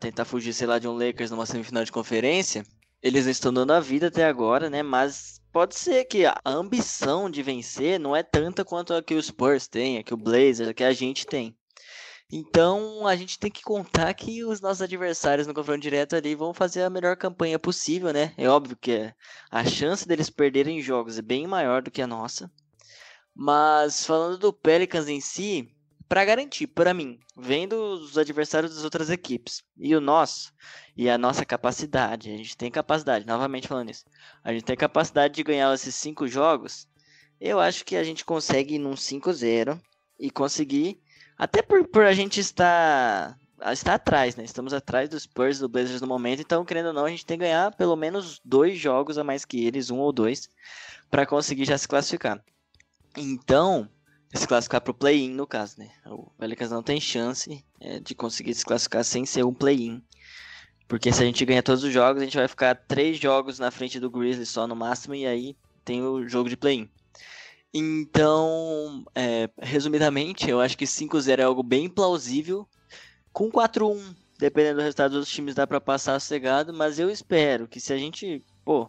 [0.00, 2.64] tentar fugir, sei lá, de um Lakers numa semifinal de conferência.
[3.02, 4.82] Eles estão dando a vida até agora, né?
[4.82, 9.22] Mas pode ser que a ambição de vencer não é tanta quanto a que o
[9.22, 11.54] Spurs tem, a que o Blazers, a que a gente tem.
[12.32, 16.54] Então a gente tem que contar que os nossos adversários no confronto direto ali vão
[16.54, 18.32] fazer a melhor campanha possível, né?
[18.36, 19.12] É óbvio que
[19.50, 22.50] a chance deles perderem jogos é bem maior do que a nossa.
[23.34, 25.68] Mas falando do Pelicans em si,
[26.08, 30.52] para garantir, para mim, vendo os adversários das outras equipes e o nosso,
[30.96, 34.04] e a nossa capacidade, a gente tem capacidade, novamente falando isso,
[34.42, 36.86] a gente tem capacidade de ganhar esses cinco jogos,
[37.40, 39.80] eu acho que a gente consegue ir num 5-0
[40.18, 41.02] e conseguir
[41.38, 43.38] até por, por a gente estar,
[43.72, 44.44] estar atrás, né?
[44.44, 47.38] Estamos atrás dos Spurs, do Blazers no momento, então, querendo ou não, a gente tem
[47.38, 50.48] que ganhar pelo menos dois jogos a mais que eles, um ou dois,
[51.10, 52.42] para conseguir já se classificar.
[53.16, 53.88] Então,
[54.34, 55.90] se classificar para o play-in, no caso, né?
[56.06, 60.02] O Pelicans não tem chance é, de conseguir se classificar sem ser um play-in.
[60.88, 63.70] Porque se a gente ganhar todos os jogos, a gente vai ficar três jogos na
[63.70, 66.88] frente do Grizzlies só no máximo, e aí tem o jogo de play-in.
[67.76, 72.68] Então, é, resumidamente, eu acho que 5-0 é algo bem plausível.
[73.32, 77.66] Com 4-1, dependendo do resultado dos outros times, dá para passar sossegado, mas eu espero
[77.66, 78.88] que se a gente, pô,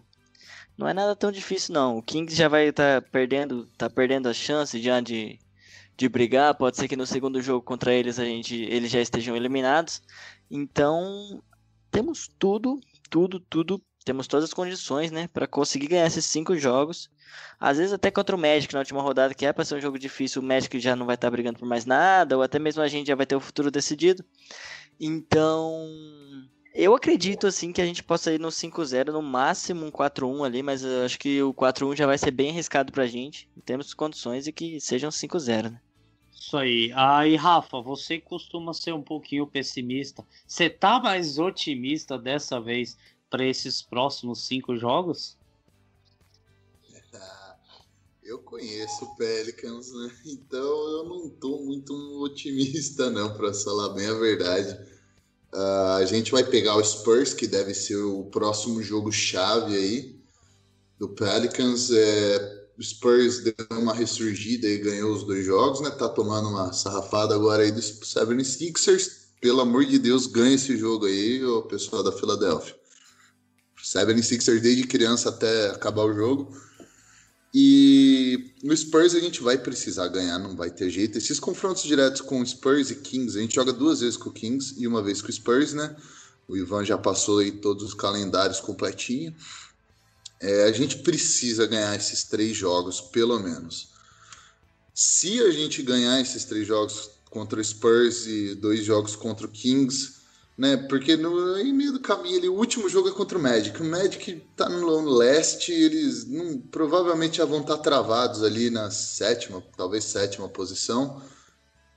[0.78, 1.98] não é nada tão difícil não.
[1.98, 5.40] O Kings já vai estar tá perdendo, tá perdendo as chances já de,
[5.98, 6.54] de brigar.
[6.56, 10.02] Pode ser que no segundo jogo contra eles a gente, eles já estejam eliminados.
[10.52, 11.42] Então,
[11.90, 17.10] temos tudo, tudo, tudo temos todas as condições, né, para conseguir ganhar esses cinco jogos.
[17.60, 19.98] Às vezes até contra o Magic na última rodada, que é para ser um jogo
[19.98, 22.84] difícil, o Magic já não vai estar tá brigando por mais nada, ou até mesmo
[22.84, 24.24] a gente já vai ter o futuro decidido.
[25.00, 25.90] Então,
[26.74, 30.62] eu acredito assim que a gente possa ir no 5-0, no máximo um 4-1 ali,
[30.62, 33.50] mas eu acho que o 4-1 já vai ser bem arriscado pra gente.
[33.66, 35.82] Temos condições de que sejam 5-0, né?
[36.32, 36.92] Isso aí.
[36.94, 40.24] Aí, Rafa, você costuma ser um pouquinho pessimista.
[40.46, 42.98] Você tá mais otimista dessa vez
[43.36, 45.36] para esses próximos cinco jogos?
[48.24, 50.10] Eu conheço o Pelicans, né?
[50.26, 51.94] Então eu não tô muito
[52.24, 54.74] otimista, não, para falar bem a verdade.
[55.54, 60.18] Uh, a gente vai pegar o Spurs, que deve ser o próximo jogo chave aí
[60.98, 61.92] do Pelicans.
[61.92, 65.90] É, o Spurs deu uma ressurgida e ganhou os dois jogos, né?
[65.90, 69.26] Tá tomando uma sarrafada agora aí dos 76ers.
[69.42, 72.85] Pelo amor de Deus, ganha esse jogo aí, o pessoal da Filadélfia.
[73.86, 76.58] 76ers desde criança até acabar o jogo.
[77.54, 81.18] E no Spurs a gente vai precisar ganhar, não vai ter jeito.
[81.18, 84.76] Esses confrontos diretos com Spurs e Kings, a gente joga duas vezes com o Kings
[84.78, 85.96] e uma vez com o Spurs, né?
[86.48, 89.34] O Ivan já passou aí todos os calendários completinho.
[90.42, 93.90] É, a gente precisa ganhar esses três jogos, pelo menos.
[94.94, 99.50] Se a gente ganhar esses três jogos contra o Spurs e dois jogos contra o
[99.50, 100.15] Kings,
[100.58, 100.78] né?
[100.78, 103.82] Porque no em meio do caminho ali, o último jogo é contra o Magic.
[103.82, 108.90] O Magic tá no leste, eles não, provavelmente já vão estar tá travados ali na
[108.90, 111.22] sétima, talvez sétima posição.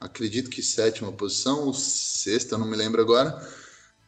[0.01, 3.37] Acredito que sétima posição, ou sexta, não me lembro agora.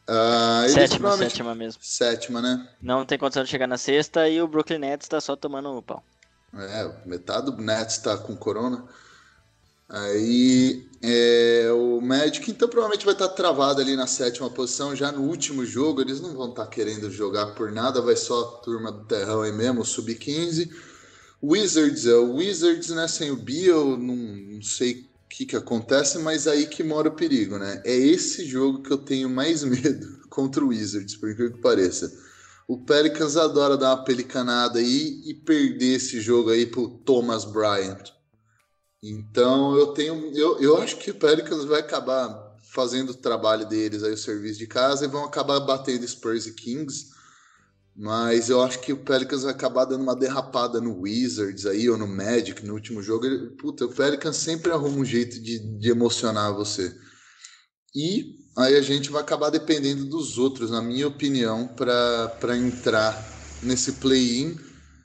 [0.09, 1.31] Uh, sétima, provavelmente...
[1.31, 1.81] sétima mesmo.
[1.83, 2.67] Sétima, né?
[2.81, 5.81] Não tem condição de chegar na sexta e o Brooklyn Nets tá só tomando o
[5.81, 6.03] pau.
[6.53, 8.85] É, metade do Nets tá com corona.
[9.93, 14.95] Aí é, o Magic, então, provavelmente vai estar travado ali na sétima posição.
[14.95, 18.61] Já no último jogo, eles não vão estar querendo jogar por nada, vai só a
[18.63, 20.71] turma do Terrão aí mesmo, sub-15.
[21.43, 23.05] Wizards, é o Wizards, né?
[23.07, 27.15] Sem o Bill, não, não sei o que, que acontece, mas aí que mora o
[27.15, 27.81] perigo, né?
[27.83, 32.09] É esse jogo que eu tenho mais medo contra o Wizards, por incrível que pareça.
[32.65, 38.20] O Pelicans adora dar uma pelicanada aí e perder esse jogo aí pro Thomas Bryant.
[39.01, 40.31] Então eu tenho.
[40.35, 44.59] Eu, eu acho que o Pelicans vai acabar fazendo o trabalho deles aí, o serviço
[44.59, 47.07] de casa, e vão acabar batendo Spurs e Kings.
[47.95, 51.97] Mas eu acho que o Pelicans vai acabar dando uma derrapada no Wizards aí, ou
[51.97, 53.25] no Magic no último jogo.
[53.25, 56.95] Ele, puta, o Pelicans sempre arruma um jeito de, de emocionar você.
[57.93, 63.21] E aí a gente vai acabar dependendo dos outros, na minha opinião, para entrar
[63.61, 64.57] nesse play-in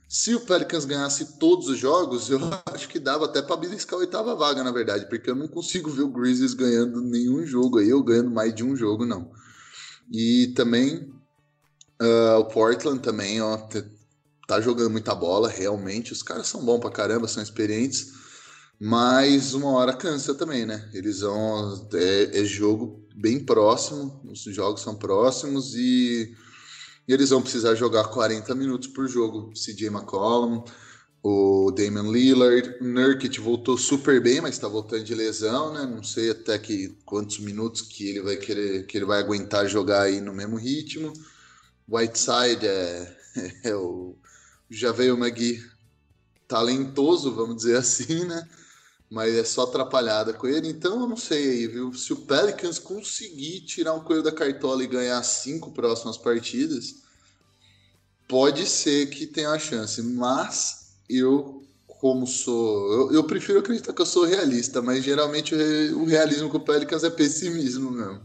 [0.08, 4.00] se o Pelicans ganhasse todos os jogos, eu acho que dava até para beliscar a
[4.00, 7.92] oitava vaga, na verdade, porque eu não consigo ver o Grizzlies ganhando nenhum jogo aí,
[7.92, 9.30] ou ganhando mais de um jogo, não.
[10.12, 11.12] E também
[12.00, 13.58] uh, o Portland também, ó,
[14.46, 16.12] tá jogando muita bola, realmente.
[16.12, 18.12] Os caras são bons pra caramba, são experientes,
[18.78, 20.88] mas uma hora cansa também, né?
[20.92, 21.88] Eles vão.
[21.94, 26.36] É, é jogo bem próximo, os jogos são próximos e
[27.06, 29.52] e eles vão precisar jogar 40 minutos por jogo.
[29.54, 30.64] CJ McCollum,
[31.22, 35.84] o Damian Lillard, Nurkic voltou super bem, mas está voltando de lesão, né?
[35.84, 40.02] Não sei até que quantos minutos que ele vai querer, que ele vai aguentar jogar
[40.02, 41.12] aí no mesmo ritmo.
[41.88, 43.16] Whiteside é,
[43.64, 44.16] é o
[44.68, 45.62] já veio o Magui
[46.48, 48.48] talentoso, vamos dizer assim, né?
[49.08, 51.94] Mas é só atrapalhada com ele, então eu não sei aí, viu?
[51.94, 56.96] Se o Pelicans conseguir tirar um coelho da cartola e ganhar cinco próximas partidas,
[58.28, 62.92] pode ser que tenha uma chance, mas eu, como sou.
[62.92, 67.04] Eu, eu prefiro acreditar que eu sou realista, mas geralmente o, realismo com o Pelicans
[67.04, 68.20] é pessimismo mesmo.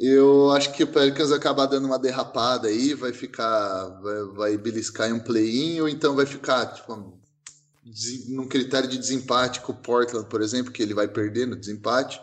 [0.00, 3.88] Eu acho que o Pelicans acabar dando uma derrapada aí, vai ficar.
[4.00, 7.20] Vai, vai beliscar em um play-in, ou então vai ficar, tipo,
[8.28, 12.20] num critério de desempate com o Portland, por exemplo, que ele vai perder no desempate,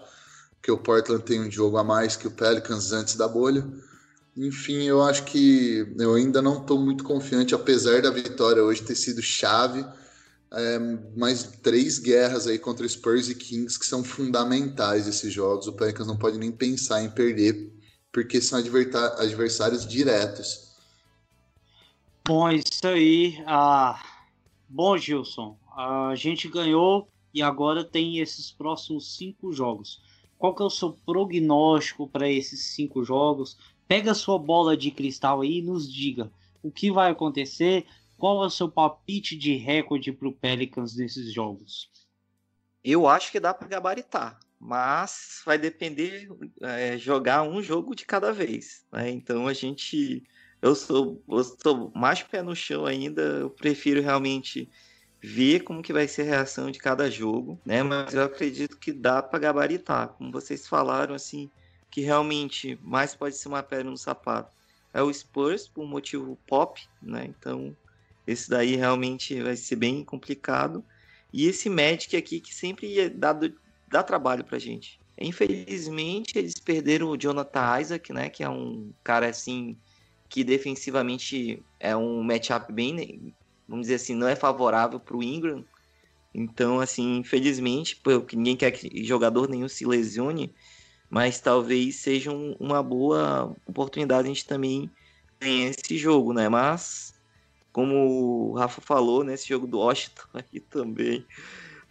[0.56, 3.68] porque o Portland tem um jogo a mais que o Pelicans antes da bolha.
[4.38, 8.96] Enfim, eu acho que eu ainda não estou muito confiante, apesar da vitória hoje ter
[8.96, 9.86] sido chave.
[10.52, 10.80] É,
[11.16, 15.68] mais três guerras aí contra Spurs e Kings que são fundamentais esses jogos.
[15.68, 17.72] O Pelicans não pode nem pensar em perder,
[18.12, 20.70] porque são adversários diretos.
[22.26, 23.44] Bom, isso aí.
[23.46, 24.00] Ah,
[24.70, 30.02] bom, Gilson, a gente ganhou e agora tem esses próximos cinco jogos.
[30.38, 33.58] Qual que é o seu prognóstico para esses cinco jogos?
[33.88, 37.86] Pega a sua bola de cristal aí e nos diga o que vai acontecer,
[38.18, 41.90] qual é o seu palpite de recorde para o Pelicans nesses jogos.
[42.84, 46.30] Eu acho que dá para gabaritar, mas vai depender
[46.62, 48.86] é, jogar um jogo de cada vez.
[48.92, 49.10] Né?
[49.10, 50.24] Então a gente,
[50.62, 53.22] eu sou, eu sou mais pé no chão ainda.
[53.22, 54.70] Eu prefiro realmente
[55.22, 57.84] ver como que vai ser a reação de cada jogo, né?
[57.84, 61.50] Mas eu acredito que dá para gabaritar, como vocês falaram assim
[61.92, 64.60] que realmente mais pode ser uma pedra no sapato
[64.94, 67.26] é o Spurs, por motivo pop, né?
[67.26, 67.76] Então,
[68.26, 70.84] esse daí realmente vai ser bem complicado.
[71.32, 73.38] E esse Magic aqui que sempre dá,
[73.88, 75.00] dá trabalho pra gente.
[75.20, 78.30] Infelizmente, eles perderam o Jonathan Isaac, né?
[78.30, 79.78] Que é um cara assim
[80.30, 83.34] que defensivamente é um matchup bem,
[83.68, 85.66] vamos dizer assim, não é favorável para o Ingram.
[86.34, 90.54] Então, assim, infelizmente, porque ninguém quer que jogador nenhum se lesione,
[91.10, 94.90] mas talvez seja um, uma boa oportunidade a gente também
[95.40, 96.48] ganhar esse jogo, né?
[96.48, 97.16] Mas,
[97.72, 101.26] como o Rafa falou, né, jogo do Washington aqui também,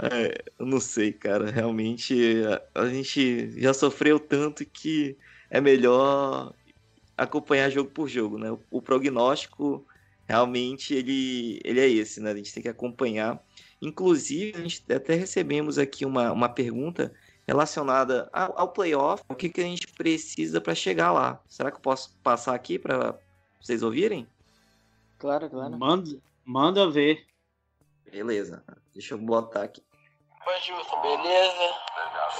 [0.00, 2.42] é, eu não sei, cara, realmente
[2.74, 5.16] a, a, gente já sofreu tanto que
[5.50, 6.54] é melhor
[7.18, 8.50] acompanhar jogo por jogo, né?
[8.50, 9.84] O, o prognóstico
[10.26, 12.30] realmente ele, ele é esse, né?
[12.30, 13.42] A gente tem que acompanhar.
[13.82, 17.12] Inclusive, a gente até recebemos aqui uma, uma pergunta
[17.46, 21.40] relacionada ao, ao playoff, o que, que a gente precisa para chegar lá.
[21.48, 23.18] Será que eu posso passar aqui para
[23.60, 24.28] vocês ouvirem?
[25.18, 25.76] Claro, claro.
[25.78, 27.26] Manda, manda ver.
[28.10, 28.62] Beleza,
[28.92, 29.82] deixa eu botar aqui.
[30.46, 31.74] Oi, Gilson, beleza?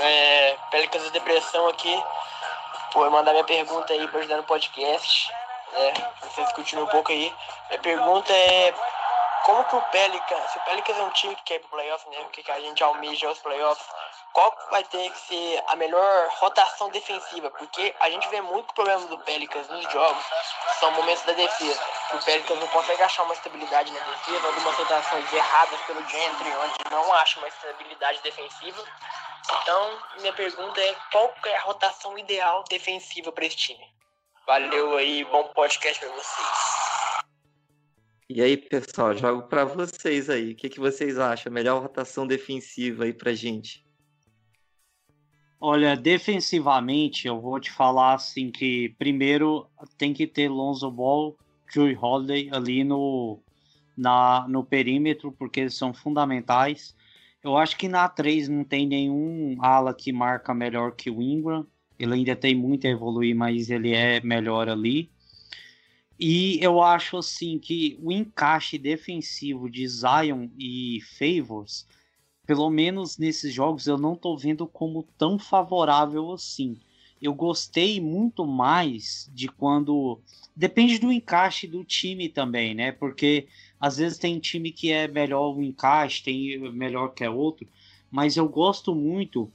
[0.00, 1.94] É, Pelicans de Depressão aqui.
[2.92, 5.30] Vou mandar minha pergunta aí para ajudar no podcast.
[5.72, 5.92] Né?
[6.22, 7.32] Vocês continuam um pouco aí.
[7.68, 8.74] Minha pergunta é
[9.44, 12.08] como que o Pelicans, se o Pelicans é um time que quer ir pro playoff,
[12.10, 12.20] né?
[12.20, 13.86] O que, que a gente almeja os playoffs,
[14.32, 17.50] qual vai ter que ser a melhor rotação defensiva?
[17.50, 20.24] Porque a gente vê muito problema do Pelicans nos jogos,
[20.78, 21.82] são momentos da defesa.
[22.14, 26.90] O Pelicans não consegue achar uma estabilidade na defesa, algumas rotações erradas pelo Gentry, onde
[26.90, 28.84] não acha uma estabilidade defensiva.
[29.62, 33.98] Então, minha pergunta é qual é a rotação ideal defensiva para esse time?
[34.46, 36.87] Valeu aí, bom podcast para vocês.
[38.30, 40.52] E aí, pessoal, jogo para vocês aí.
[40.52, 41.50] O que, que vocês acham?
[41.50, 43.82] Melhor rotação defensiva aí pra gente?
[45.58, 49.66] Olha, defensivamente, eu vou te falar assim que primeiro
[49.96, 51.38] tem que ter Lonzo Ball,
[51.72, 53.40] Joey Holiday ali no,
[53.96, 56.94] na, no perímetro, porque eles são fundamentais.
[57.42, 61.66] Eu acho que na 3 não tem nenhum ala que marca melhor que o Ingram.
[61.98, 65.10] Ele ainda tem muito a evoluir, mas ele é melhor ali.
[66.18, 71.86] E eu acho assim que o encaixe defensivo de Zion e Favors
[72.48, 76.80] pelo menos nesses jogos eu não tô vendo como tão favorável assim.
[77.20, 80.18] Eu gostei muito mais de quando
[80.56, 82.90] depende do encaixe do time também, né?
[82.90, 83.48] Porque
[83.78, 87.68] às vezes tem time que é melhor o encaixe, tem melhor que é outro,
[88.10, 89.52] mas eu gosto muito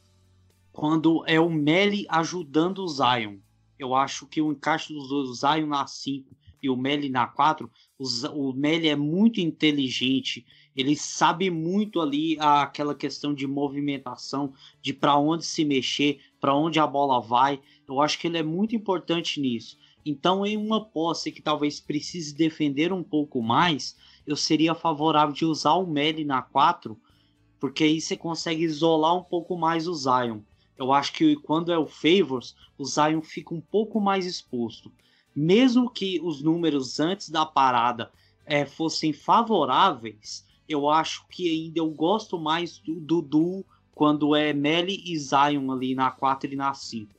[0.72, 3.38] quando é o Meli ajudando o Zion.
[3.80, 6.30] Eu acho que o encaixe dos dois, o Zion na 5
[6.64, 12.96] e o Meli na 4, o, Meli é muito inteligente, ele sabe muito ali aquela
[12.96, 17.62] questão de movimentação, de para onde se mexer, para onde a bola vai.
[17.86, 19.78] Eu acho que ele é muito importante nisso.
[20.06, 25.46] Então, em uma posse que talvez precise defender um pouco mais, eu seria favorável de
[25.46, 26.98] usar o Meli na 4,
[27.60, 30.40] porque aí você consegue isolar um pouco mais o Zion.
[30.78, 34.92] Eu acho que quando é o Favors, o Zion fica um pouco mais exposto.
[35.36, 38.12] Mesmo que os números antes da parada
[38.46, 45.02] é, fossem favoráveis, eu acho que ainda eu gosto mais do Dudu quando é Melly
[45.06, 47.14] e Zion ali na 4 e na 5.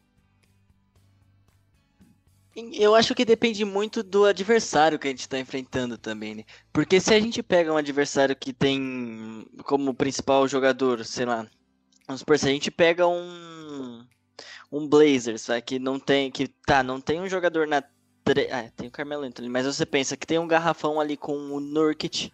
[2.73, 6.45] Eu acho que depende muito do adversário que a gente está enfrentando também, né?
[6.73, 11.49] Porque se a gente pega um adversário que tem como principal jogador, sei lá,
[12.07, 14.05] vamos supor, se a gente pega um
[14.71, 17.83] um Blazers, que não tem, que tá, não tem um jogador na
[18.51, 21.61] ah, tem o Carmelo Anthony, mas você pensa que tem um garrafão ali com o
[21.61, 22.33] Nurkic,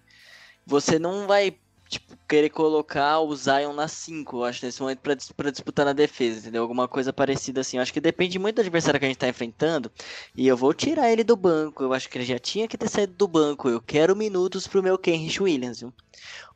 [0.66, 1.56] você não vai
[1.90, 6.38] tipo, querer colocar o Zion na 5, eu acho, nesse momento, para disputar na defesa,
[6.38, 6.62] entendeu?
[6.62, 7.76] Alguma coisa parecida assim.
[7.76, 9.90] Eu acho que depende muito do adversário que a gente tá enfrentando.
[10.36, 11.82] E eu vou tirar ele do banco.
[11.82, 13.68] Eu acho que ele já tinha que ter saído do banco.
[13.68, 15.92] Eu quero minutos pro meu Kenrich Williams, viu?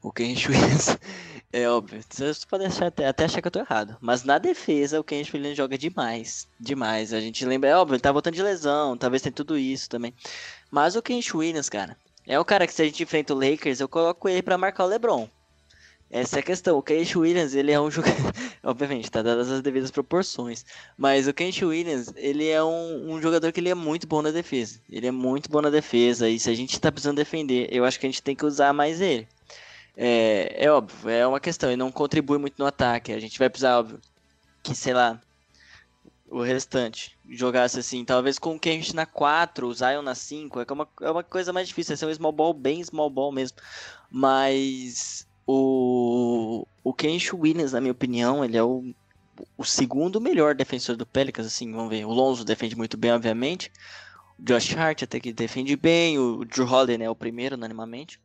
[0.01, 0.97] O Kenrich Williams,
[1.62, 2.00] é óbvio.
[2.09, 3.96] Vocês podem achar, até, até achar que eu tô errado.
[4.00, 6.48] Mas na defesa, o Kenrich Williams joga demais.
[6.59, 7.12] Demais.
[7.12, 8.96] A gente lembra, é óbvio, ele tá voltando de lesão.
[8.96, 10.14] Talvez tenha tudo isso também.
[10.70, 11.96] Mas o Kenrich Williams, cara
[12.26, 14.84] é o cara que se a gente enfrenta o Lakers, eu coloco ele para marcar
[14.84, 15.28] o LeBron.
[16.11, 16.78] Essa é a questão.
[16.78, 18.32] O Kent Williams, ele é um jogador.
[18.62, 20.64] Obviamente, tá dadas as devidas proporções.
[20.96, 24.30] Mas o Kent Williams, ele é um, um, jogador que ele é muito bom na
[24.30, 24.78] defesa.
[24.88, 26.28] Ele é muito bom na defesa.
[26.28, 28.72] E se a gente tá precisando defender, eu acho que a gente tem que usar
[28.72, 29.26] mais ele.
[29.97, 31.70] É, é óbvio, é uma questão.
[31.70, 33.12] Ele não contribui muito no ataque.
[33.12, 34.01] A gente vai precisar, óbvio,
[34.62, 35.20] que, sei lá,
[36.28, 40.72] o restante jogasse assim, talvez com o Kenrich na 4, o Zion na 5, é
[40.72, 43.59] uma, é uma coisa mais difícil, é ser um small ball bem small ball mesmo.
[44.11, 46.95] Mas o, o
[47.34, 48.95] Williams, na minha opinião, ele é o,
[49.57, 52.05] o segundo melhor defensor do Pelicans, assim, vamos ver.
[52.05, 53.70] O Lonzo defende muito bem, obviamente.
[54.38, 58.18] O Josh Hart até que defende bem, o Drew Holiday né, é o primeiro, unanimamente.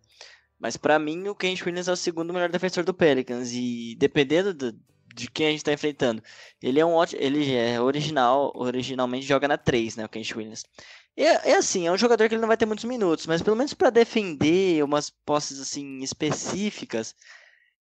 [0.60, 3.52] Mas para mim, o Kenrich Williams é o segundo melhor defensor do Pelicans.
[3.54, 4.78] E dependendo do,
[5.16, 6.22] de quem a gente tá enfrentando.
[6.62, 7.22] Ele é um ótimo.
[7.22, 10.06] Ele é original, originalmente joga na 3, né?
[10.06, 10.66] O Kent Williams.
[11.16, 13.56] É, é assim, é um jogador que ele não vai ter muitos minutos, mas pelo
[13.58, 17.14] menos para defender umas posses assim específicas,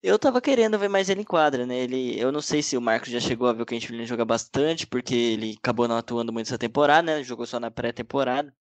[0.03, 1.79] eu tava querendo ver mais ele em quadra, né?
[1.79, 4.25] Ele, eu não sei se o Marcos já chegou a ver o Kent Williams jogar
[4.25, 7.23] bastante, porque ele acabou não atuando muito essa temporada, né?
[7.23, 8.53] Jogou só na pré-temporada,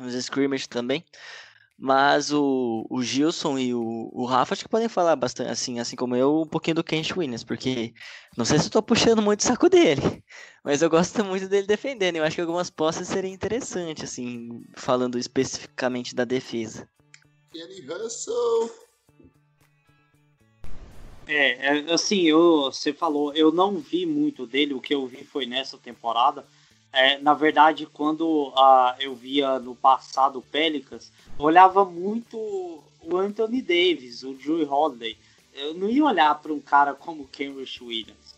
[0.00, 1.04] nos scrimmage também.
[1.80, 5.94] Mas o, o Gilson e o, o Rafa acho que podem falar bastante, assim, assim
[5.94, 7.94] como eu, um pouquinho do Kent Williams, porque
[8.36, 10.00] não sei se eu tô puxando muito o saco dele,
[10.64, 12.16] mas eu gosto muito dele defendendo.
[12.16, 16.88] Eu acho que algumas posses seriam interessantes, assim, falando especificamente da defesa.
[17.52, 18.70] Kenny Russell.
[21.28, 25.22] É, é, assim, eu, você falou, eu não vi muito dele, o que eu vi
[25.22, 26.44] foi nessa temporada.
[26.92, 33.60] É, na verdade, quando uh, eu via no passado Pelicans, eu olhava muito o Anthony
[33.60, 35.16] Davis, o Drew Holiday.
[35.54, 38.36] Eu não ia olhar para um cara como o Kenrich Williams.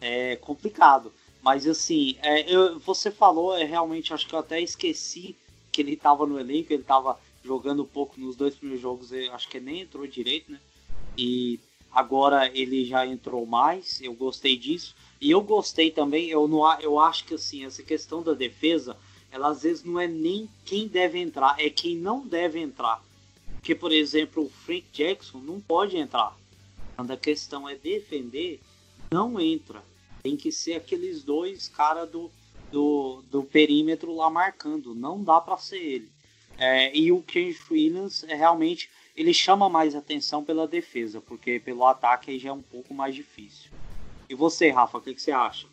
[0.00, 1.12] É complicado.
[1.42, 5.36] Mas assim, é, eu, você falou, é realmente, acho que eu até esqueci
[5.70, 9.48] que ele estava no elenco, ele estava jogando um pouco nos dois primeiros jogos, acho
[9.48, 10.60] que nem entrou direito, né?
[11.16, 11.58] E
[11.90, 14.94] agora ele já entrou mais, eu gostei disso.
[15.22, 18.96] E eu gostei também, eu, não, eu acho que assim, essa questão da defesa,
[19.30, 23.00] ela às vezes não é nem quem deve entrar, é quem não deve entrar.
[23.54, 26.36] Porque, por exemplo, o Frank Jackson não pode entrar.
[26.96, 28.60] Quando a questão é defender,
[29.12, 29.84] não entra.
[30.24, 32.28] Tem que ser aqueles dois caras do,
[32.72, 34.92] do, do perímetro lá marcando.
[34.92, 36.10] Não dá para ser ele.
[36.58, 41.86] É, e o Ken Williams é realmente ele chama mais atenção pela defesa, porque pelo
[41.86, 43.70] ataque aí já é um pouco mais difícil.
[44.32, 45.66] E você, Rafa, o que, que você acha?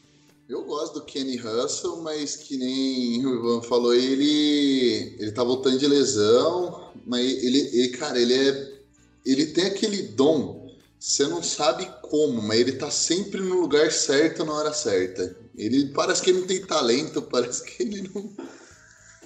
[0.49, 5.79] Eu gosto do Kenny Russell, mas que nem o Ivan falou, ele ele tá voltando
[5.79, 8.79] de lesão, mas ele, ele cara, ele é
[9.25, 10.75] ele tem aquele dom.
[10.99, 15.37] Você não sabe como, mas ele tá sempre no lugar certo na hora certa.
[15.55, 18.29] Ele parece que ele não tem talento, parece que ele não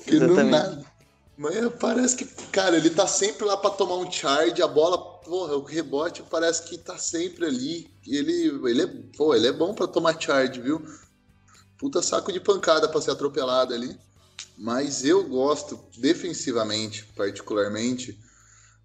[0.04, 0.86] que ele não nada.
[1.36, 5.56] Mas parece que, cara, ele tá sempre lá para tomar um charge, a bola, porra,
[5.56, 7.90] o rebote parece que tá sempre ali.
[8.06, 10.82] Ele, ele, é, pô, ele é bom para tomar charge, viu?
[11.78, 13.98] Puta saco de pancada para ser atropelado ali.
[14.58, 18.20] Mas eu gosto, defensivamente, particularmente,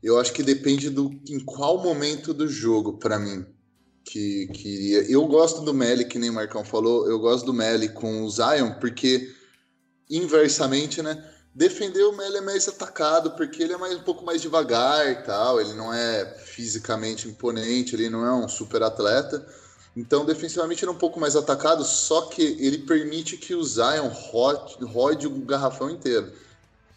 [0.02, 3.44] eu acho que depende do em qual momento do jogo, para mim.
[4.04, 7.90] Que, que eu gosto do Melly, que nem o Marcão falou, eu gosto do Melly
[7.90, 9.30] com o Zion, porque
[10.08, 11.22] inversamente, né?
[11.58, 15.16] Defender o Melo é mais atacado, porque ele é mais, um pouco mais devagar e
[15.24, 19.44] tal, ele não é fisicamente imponente, ele não é um super atleta.
[19.96, 24.06] Então, defensivamente, ele é um pouco mais atacado, só que ele permite que o Zion
[24.06, 26.32] rode, o garrafão inteiro.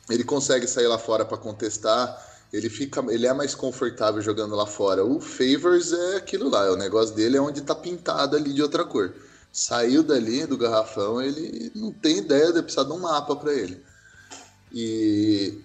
[0.07, 4.67] Ele consegue sair lá fora para contestar, ele fica, ele é mais confortável jogando lá
[4.67, 5.03] fora.
[5.03, 8.83] O Favors é aquilo lá, o negócio dele é onde tá pintado ali de outra
[8.83, 9.11] cor.
[9.51, 13.89] Saiu dali do garrafão, ele não tem ideia de precisar de um mapa para ele.
[14.73, 15.61] E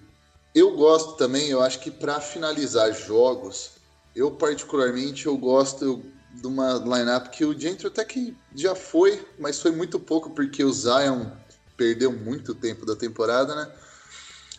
[0.53, 3.71] eu gosto também, eu acho que para finalizar jogos,
[4.15, 6.03] eu particularmente eu gosto
[6.33, 10.63] de uma lineup que o Gentry até que já foi, mas foi muito pouco porque
[10.63, 11.25] o Zion
[11.75, 13.71] perdeu muito tempo da temporada, né?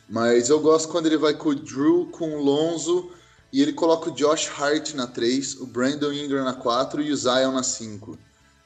[0.08, 3.10] Mas eu gosto quando ele vai com o Drew, com o Lonzo
[3.52, 7.16] e ele coloca o Josh Hart na 3, o Brandon Ingram na 4 e o
[7.16, 8.18] Zion na 5.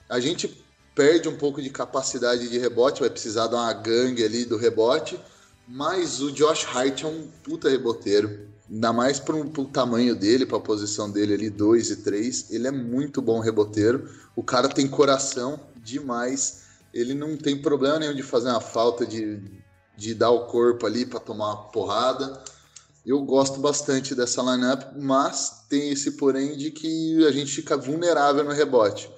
[0.08, 0.64] A gente
[0.94, 5.18] perde um pouco de capacidade de rebote, vai precisar dar uma gangue ali do rebote,
[5.66, 8.48] mas o Josh Hart é um puta reboteiro.
[8.70, 12.50] Ainda mais para o tamanho dele, para a posição dele ali, 2 e 3.
[12.50, 14.08] Ele é muito bom reboteiro.
[14.34, 16.62] O cara tem coração demais.
[16.92, 19.40] Ele não tem problema nenhum de fazer uma falta, de,
[19.96, 22.42] de dar o corpo ali para tomar uma porrada.
[23.04, 28.44] Eu gosto bastante dessa lineup, mas tem esse porém de que a gente fica vulnerável
[28.44, 29.10] no rebote.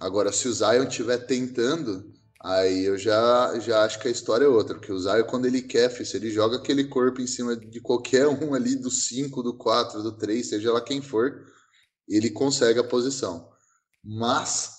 [0.00, 2.04] Agora, se o Zion estiver tentando,
[2.40, 5.60] Aí eu já, já acho que a história é outra, porque o Zion, quando ele
[5.60, 9.56] quer, se ele joga aquele corpo em cima de qualquer um ali do 5, do
[9.56, 11.44] 4, do 3, seja lá quem for,
[12.08, 13.50] ele consegue a posição.
[14.04, 14.70] Mas,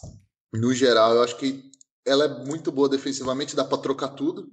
[0.53, 1.69] no geral, eu acho que
[2.05, 4.49] ela é muito boa defensivamente, dá para trocar tudo.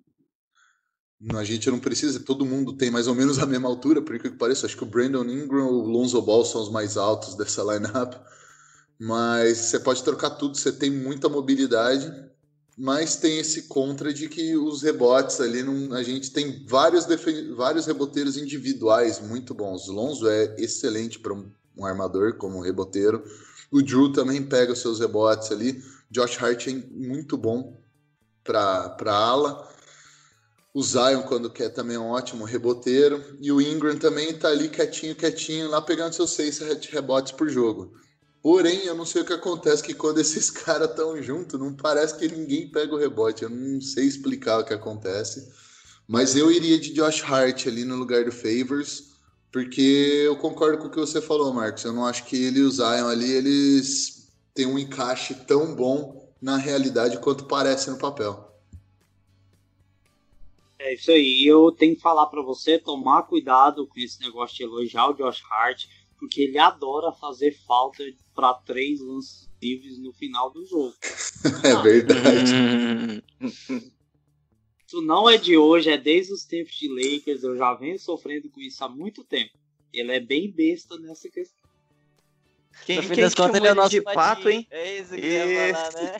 [1.34, 4.30] A gente não precisa, todo mundo tem mais ou menos a mesma altura, por que
[4.30, 4.66] pareça.
[4.66, 8.14] Acho que o Brandon Ingram o Lonzo Ball são os mais altos dessa lineup.
[8.98, 12.10] Mas você pode trocar tudo, você tem muita mobilidade
[12.76, 17.06] mas tem esse contra de que os rebotes ali, não, a gente tem vários,
[17.56, 19.88] vários reboteiros individuais muito bons.
[19.88, 23.24] Lonzo é excelente para um, um, armador como reboteiro.
[23.70, 25.82] O Drew também pega os seus rebotes ali.
[26.10, 27.80] Josh Hart é muito bom
[28.44, 29.74] para ala.
[30.74, 33.24] O Zion, quando quer, também é um ótimo reboteiro.
[33.40, 36.58] E o Ingram também está ali quietinho, quietinho, lá pegando seus seis
[36.90, 37.94] rebotes por jogo.
[38.46, 42.16] Porém, eu não sei o que acontece que quando esses caras estão juntos, não parece
[42.16, 43.42] que ninguém pega o rebote.
[43.42, 45.52] Eu não sei explicar o que acontece.
[46.06, 49.16] Mas eu iria de Josh Hart ali no lugar do Favors,
[49.50, 51.82] porque eu concordo com o que você falou, Marcos.
[51.82, 56.32] Eu não acho que ele e o Zion ali, eles têm um encaixe tão bom
[56.40, 58.56] na realidade quanto parece no papel.
[60.78, 61.44] É isso aí.
[61.44, 65.42] Eu tenho que falar para você tomar cuidado com esse negócio de elogiar o Josh
[65.50, 65.86] Hart,
[66.18, 68.04] porque ele adora fazer falta
[68.34, 70.94] para três lances livres no final do jogo.
[71.64, 73.24] é verdade.
[74.86, 77.42] Isso não é de hoje, é desde os tempos de Lakers.
[77.42, 79.58] Eu já venho sofrendo com isso há muito tempo.
[79.92, 81.66] Ele é bem besta nessa questão.
[82.84, 84.64] Quem, no fim das contas, ele é o nosso de pato, hein?
[84.70, 86.12] É isso que eu ia falar, né?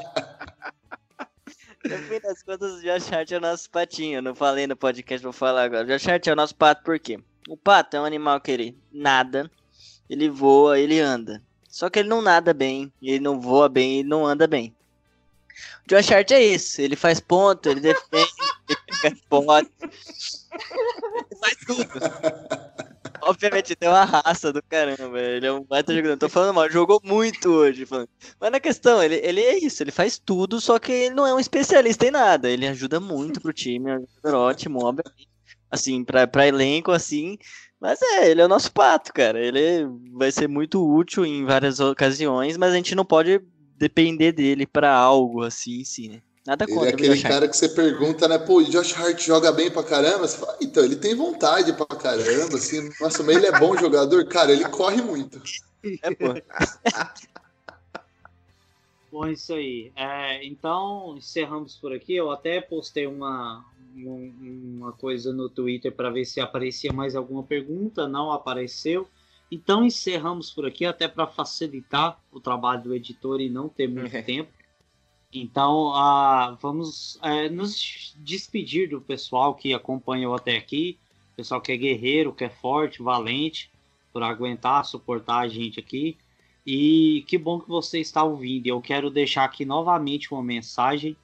[1.84, 4.18] no fim das contas, o Josh Hart é o nosso patinho.
[4.18, 5.84] Eu não falei no podcast, vou falar agora.
[5.84, 7.18] O Josh Hart é o nosso pato por quê?
[7.48, 9.50] O pato é um animal que ele nada,
[10.08, 11.42] ele voa, ele anda.
[11.68, 14.74] Só que ele não nada bem, ele não voa bem, ele não anda bem.
[15.84, 18.32] O Josh Hart é isso, ele faz ponto, ele defende,
[18.68, 19.70] ele pega ponto.
[19.82, 22.73] Ele faz tudo.
[23.22, 26.16] Obviamente tem uma raça do caramba, ele é um baita jogador.
[26.16, 27.86] Tô falando mal, jogou muito hoje.
[27.86, 28.08] Falando.
[28.40, 31.34] Mas na questão, ele, ele é isso, ele faz tudo, só que ele não é
[31.34, 32.50] um especialista em nada.
[32.50, 35.28] Ele ajuda muito pro time, é um jogador ótimo, obviamente.
[35.70, 37.38] Assim, pra, pra elenco, assim.
[37.80, 39.38] Mas é, ele é o nosso pato, cara.
[39.38, 43.40] Ele vai ser muito útil em várias ocasiões, mas a gente não pode
[43.76, 46.22] depender dele para algo assim, sim, né?
[46.46, 46.82] Nada contra.
[46.82, 48.36] Ele é aquele cara que você pergunta, né?
[48.38, 50.28] Pô, o Josh Hart joga bem pra caramba?
[50.28, 52.90] Você fala, então, ele tem vontade pra caramba, assim.
[53.00, 54.22] Nossa, mas ele é bom jogador?
[54.26, 55.40] Cara, ele corre muito.
[56.02, 56.34] É, pô.
[59.10, 59.92] Bom, isso aí.
[59.94, 62.16] É, então, encerramos por aqui.
[62.16, 63.64] Eu até postei uma,
[63.94, 68.08] uma coisa no Twitter para ver se aparecia mais alguma pergunta.
[68.08, 69.06] Não apareceu.
[69.52, 74.10] Então, encerramos por aqui, até para facilitar o trabalho do editor e não ter muito
[74.26, 74.50] tempo.
[75.36, 80.96] Então, uh, vamos uh, nos despedir do pessoal que acompanhou até aqui,
[81.34, 83.68] pessoal que é guerreiro, que é forte, valente,
[84.12, 86.16] por aguentar, suportar a gente aqui.
[86.64, 88.68] E que bom que você está ouvindo.
[88.68, 91.16] Eu quero deixar aqui novamente uma mensagem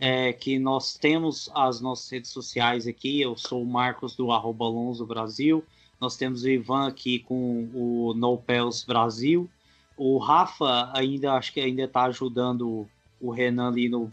[0.00, 3.20] é, que nós temos as nossas redes sociais aqui.
[3.20, 5.62] Eu sou o Marcos do arroba Alonso Brasil.
[6.00, 9.50] Nós temos o Ivan aqui com o No Pels Brasil.
[9.98, 12.88] O Rafa ainda acho que ainda está ajudando
[13.20, 14.10] o Renan ali no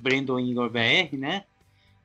[0.00, 1.44] Brandon Ingram BR, né?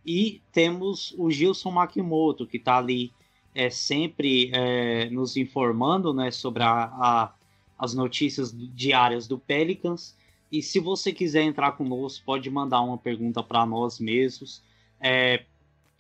[0.06, 3.12] E temos o Gilson Makimoto, que está ali
[3.54, 7.34] é, sempre é, nos informando né, sobre a, a,
[7.78, 10.16] as notícias diárias do Pelicans.
[10.52, 14.64] E se você quiser entrar conosco, pode mandar uma pergunta para nós mesmos.
[15.00, 15.46] É,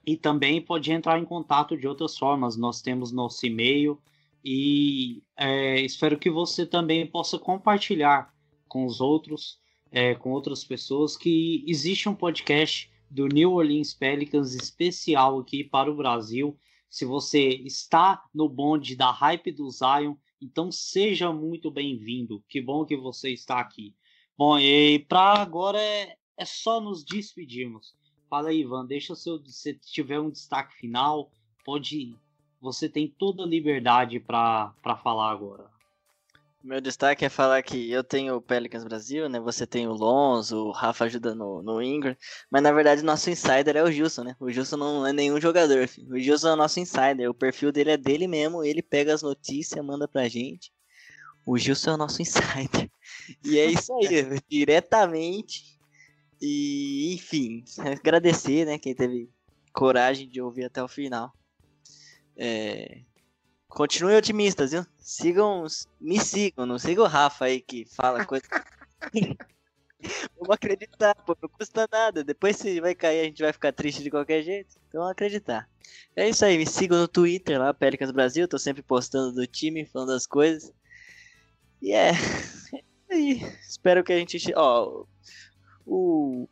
[0.05, 2.57] e também pode entrar em contato de outras formas.
[2.57, 3.99] Nós temos nosso e-mail
[4.43, 8.33] e é, espero que você também possa compartilhar
[8.67, 9.59] com os outros
[9.91, 15.91] é, com outras pessoas que existe um podcast do New Orleans Pelicans especial aqui para
[15.91, 16.57] o Brasil.
[16.89, 22.43] Se você está no bonde da hype do Zion, então seja muito bem-vindo.
[22.47, 23.93] Que bom que você está aqui.
[24.37, 27.93] Bom, e para agora é, é só nos despedirmos.
[28.29, 31.29] Fala aí, Ivan, deixa seu, se tiver um destaque final,
[31.65, 32.15] pode.
[32.61, 34.73] Você tem toda a liberdade para
[35.03, 35.69] falar agora.
[36.63, 39.39] Meu destaque é falar que eu tenho o Pelicans Brasil, né?
[39.39, 42.15] Você tem o Lonzo, o Rafa ajuda no, no Ingram.
[42.51, 44.35] Mas na verdade nosso insider é o Gilson, né?
[44.39, 46.13] O Gilson não é nenhum jogador, filho.
[46.13, 47.27] O Gilson é o nosso insider.
[47.27, 48.63] O perfil dele é dele mesmo.
[48.63, 50.71] Ele pega as notícias, manda pra gente.
[51.45, 52.91] O Gilson é o nosso insider.
[53.43, 55.79] E é isso aí, diretamente.
[56.39, 58.77] E enfim, agradecer, né?
[58.77, 59.29] Quem teve
[59.73, 61.33] coragem de ouvir até o final.
[62.37, 63.01] É,
[63.71, 64.85] Continuem otimistas, viu?
[64.99, 65.65] Sigam,
[65.99, 68.43] me sigam, não sigam o Rafa aí que fala coisa.
[70.37, 72.21] Vamos acreditar, pô, não custa nada.
[72.21, 74.75] Depois se vai cair, a gente vai ficar triste de qualquer jeito.
[74.89, 75.69] Então acreditar.
[76.17, 78.45] É isso aí, me sigam no Twitter lá, Pelicans Brasil.
[78.45, 80.73] Tô sempre postando do time, falando das coisas.
[81.81, 82.11] E é.
[83.13, 84.53] E espero que a gente.
[84.55, 85.03] Ó,
[85.85, 86.47] o.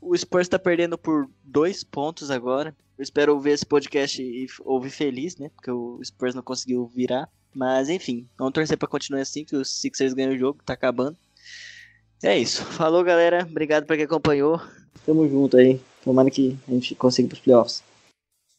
[0.00, 2.74] O Spurs tá perdendo por dois pontos agora.
[3.00, 5.50] Eu espero ouvir esse podcast e ouvir feliz, né?
[5.56, 7.30] Porque o Spurs não conseguiu virar.
[7.54, 11.16] Mas enfim, vamos torcer para continuar assim, que os Sixers ganham o jogo, tá acabando.
[12.22, 12.62] É isso.
[12.62, 13.48] Falou, galera.
[13.50, 14.60] Obrigado para quem acompanhou.
[15.06, 15.80] Tamo junto aí.
[16.04, 17.82] Tomara que a gente consiga pros playoffs.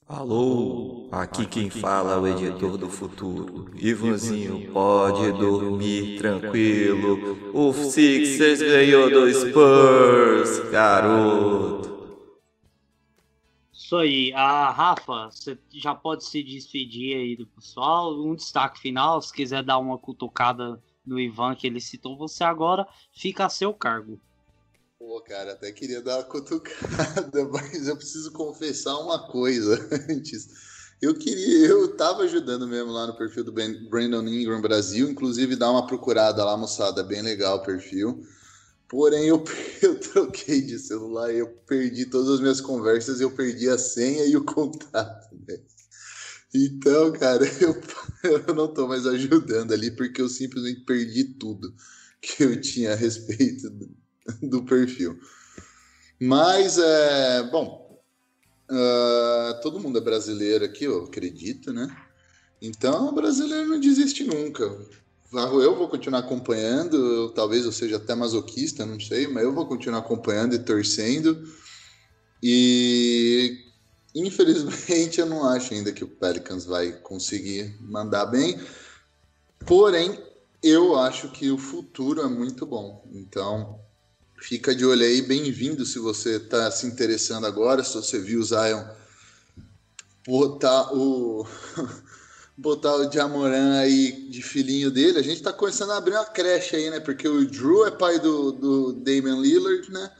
[0.07, 3.69] Alô, aqui quem fala é o editor do futuro.
[3.75, 7.37] Ivanzinho pode dormir tranquilo.
[7.53, 11.90] O Sixers ganhou do Spurs, garoto.
[13.91, 14.31] Isso aí.
[14.31, 18.17] A Rafa, você já pode se despedir aí do pessoal.
[18.25, 22.87] Um destaque final, se quiser dar uma cutucada no Ivan que ele citou você agora,
[23.11, 24.17] fica a seu cargo.
[24.97, 29.77] Pô, cara, até queria dar uma cutucada, mas eu preciso confessar uma coisa
[30.09, 30.47] antes.
[31.01, 35.69] Eu queria, eu tava ajudando mesmo lá no perfil do Brandon Ingram Brasil, inclusive dá
[35.69, 38.23] uma procurada lá, moçada, bem legal o perfil
[38.91, 39.41] Porém, eu,
[39.81, 44.35] eu troquei de celular, eu perdi todas as minhas conversas, eu perdi a senha e
[44.35, 45.33] o contato.
[45.47, 45.57] Né?
[46.53, 47.81] Então, cara, eu,
[48.47, 51.73] eu não tô mais ajudando ali porque eu simplesmente perdi tudo
[52.21, 53.89] que eu tinha a respeito do,
[54.43, 55.17] do perfil.
[56.19, 58.03] Mas, é, bom,
[58.69, 61.87] uh, todo mundo é brasileiro aqui, eu acredito, né?
[62.61, 64.69] Então, o brasileiro não desiste nunca.
[65.33, 69.99] Eu vou continuar acompanhando, talvez eu seja até masoquista, não sei, mas eu vou continuar
[69.99, 71.47] acompanhando e torcendo.
[72.43, 73.65] E
[74.13, 78.59] infelizmente eu não acho ainda que o Pelicans vai conseguir mandar bem.
[79.65, 80.19] Porém,
[80.61, 83.07] eu acho que o futuro é muito bom.
[83.13, 83.79] Então,
[84.37, 88.43] fica de olho aí, bem-vindo se você está se interessando agora, se você viu o
[88.43, 88.83] Zion
[90.27, 91.47] botar o
[92.61, 96.75] botar o Jamoran aí de filhinho dele, a gente está começando a abrir uma creche
[96.75, 96.99] aí, né?
[96.99, 100.11] Porque o Drew é pai do, do Damian Lillard, né?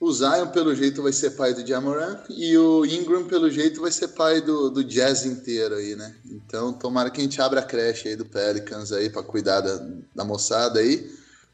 [0.00, 3.92] O Zion, pelo jeito, vai ser pai do Jamoran e o Ingram, pelo jeito, vai
[3.92, 6.16] ser pai do, do Jazz inteiro aí, né?
[6.24, 9.86] Então, tomara que a gente abra a creche aí do Pelicans aí para cuidar da,
[10.14, 11.08] da moçada aí.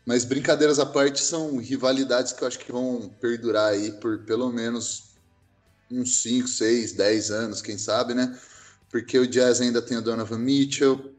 [0.06, 4.50] Mas brincadeiras à parte, são rivalidades que eu acho que vão perdurar aí por pelo
[4.50, 5.08] menos
[5.90, 8.38] uns 5, 6, 10 anos, quem sabe, né?
[8.90, 11.12] Porque o Jazz ainda tem o Donovan Mitchell,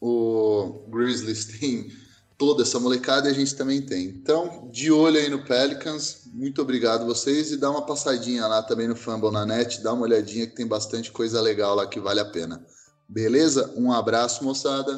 [0.00, 1.90] o Grizzlies tem
[2.36, 4.06] toda essa molecada e a gente também tem.
[4.06, 8.88] Então, de olho aí no Pelicans, muito obrigado vocês e dá uma passadinha lá também
[8.88, 12.18] no Fumble na net, dá uma olhadinha que tem bastante coisa legal lá que vale
[12.18, 12.64] a pena.
[13.08, 13.72] Beleza?
[13.76, 14.96] Um abraço, moçada.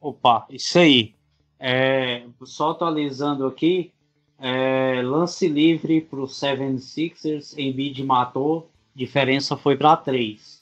[0.00, 1.14] Opa, isso aí.
[1.60, 3.92] É, só atualizando aqui,
[4.38, 10.57] é, lance livre para o 76ers, Embiid matou, diferença foi para 3.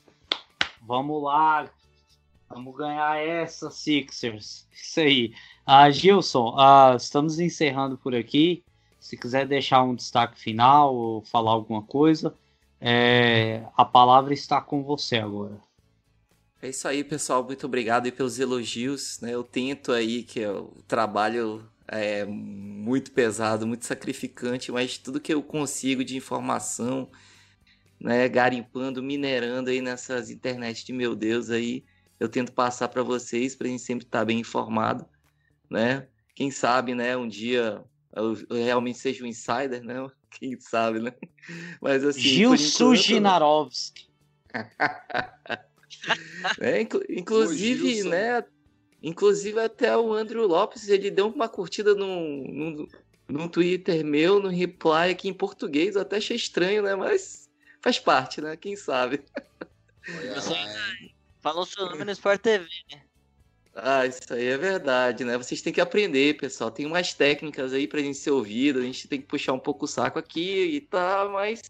[0.87, 1.68] Vamos lá.
[2.49, 4.66] Vamos ganhar essa, Sixers.
[4.72, 5.34] Isso aí.
[5.66, 8.62] Ah, Gilson, ah, estamos encerrando por aqui.
[9.01, 12.34] Se quiser deixar um destaque final ou falar alguma coisa,
[12.80, 15.61] é, a palavra está com você agora.
[16.62, 17.43] É isso aí, pessoal.
[17.43, 19.20] Muito obrigado pelos elogios.
[19.20, 19.34] Né?
[19.34, 25.43] Eu tento aí que o trabalho é muito pesado, muito sacrificante, mas tudo que eu
[25.43, 27.09] consigo de informação,
[28.01, 31.84] né, garimpando, minerando aí nessas internet de meu Deus aí,
[32.18, 35.07] eu tento passar para vocês para a gente sempre estar tá bem informado,
[35.68, 36.07] né?
[36.34, 37.82] Quem sabe, né, um dia
[38.14, 39.97] eu realmente seja um insider, né?
[40.30, 41.12] Quem sabe, né?
[41.80, 44.09] Mas assim, Gilson Ginarovski.
[46.61, 46.80] é,
[47.11, 48.42] inclusive, né,
[49.03, 52.88] inclusive até o Andrew Lopes, ele deu uma curtida no, no,
[53.28, 56.94] no Twitter meu, no reply aqui em português, eu até achei estranho, né?
[56.94, 57.45] Mas
[57.87, 58.57] faz parte, né?
[58.57, 59.22] Quem sabe?
[61.41, 63.03] Falou seu nome no Sport TV, né?
[63.76, 65.37] Ah, isso aí é verdade, né?
[65.37, 66.70] Vocês têm que aprender, pessoal.
[66.70, 69.84] Tem umas técnicas aí pra gente ser ouvido, a gente tem que puxar um pouco
[69.84, 71.62] o saco aqui e tá, mas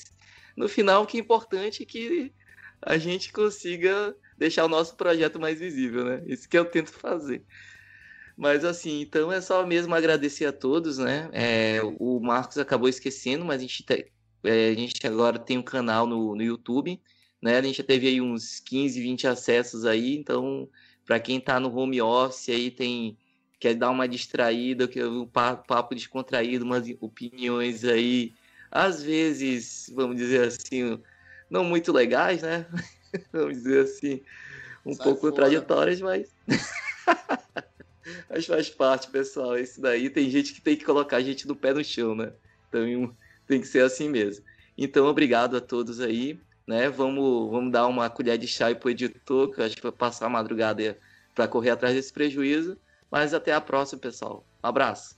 [0.57, 2.33] no final o que é importante é que
[2.81, 6.23] a gente consiga deixar o nosso projeto mais visível, né?
[6.27, 7.45] Isso que eu tento fazer.
[8.39, 11.29] Mas assim, então é só mesmo agradecer a todos, né?
[11.33, 13.85] É, o Marcos acabou esquecendo, mas a gente
[14.47, 17.01] é, a gente agora tem um canal no, no YouTube,
[17.41, 17.59] né?
[17.59, 20.69] A gente já teve aí uns 15, 20 acessos aí, então
[21.05, 23.17] para quem está no home office aí tem
[23.59, 28.35] quer dar uma distraída, que um papo descontraído, umas opiniões aí,
[28.71, 31.01] às vezes, vamos dizer assim,
[31.49, 32.67] não muito legais, né?
[33.33, 34.21] vamos dizer assim,
[34.85, 35.33] um Sai pouco fora.
[35.33, 36.29] contraditórias, mas
[38.29, 39.59] mas faz parte, pessoal.
[39.59, 42.33] Isso daí tem gente que tem que colocar a gente do pé no chão, né?
[42.69, 42.87] Então,
[43.47, 44.45] tem que ser assim mesmo.
[44.77, 46.89] Então, obrigado a todos aí, né?
[46.89, 49.93] Vamos, vamos dar uma colher de chá para o editor, que eu acho que vai
[49.93, 50.99] passar a madrugada
[51.35, 52.77] para correr atrás desse prejuízo.
[53.11, 54.45] Mas até a próxima, pessoal.
[54.63, 55.17] Um abraço.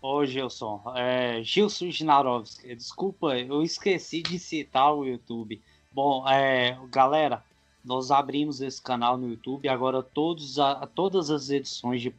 [0.00, 5.62] Ô, Gilson, é, Gilson Ginarovski, desculpa, eu esqueci de citar o YouTube.
[5.92, 7.44] Bom, é, galera,
[7.84, 12.12] nós abrimos esse canal no YouTube, agora todos a, todas as edições de,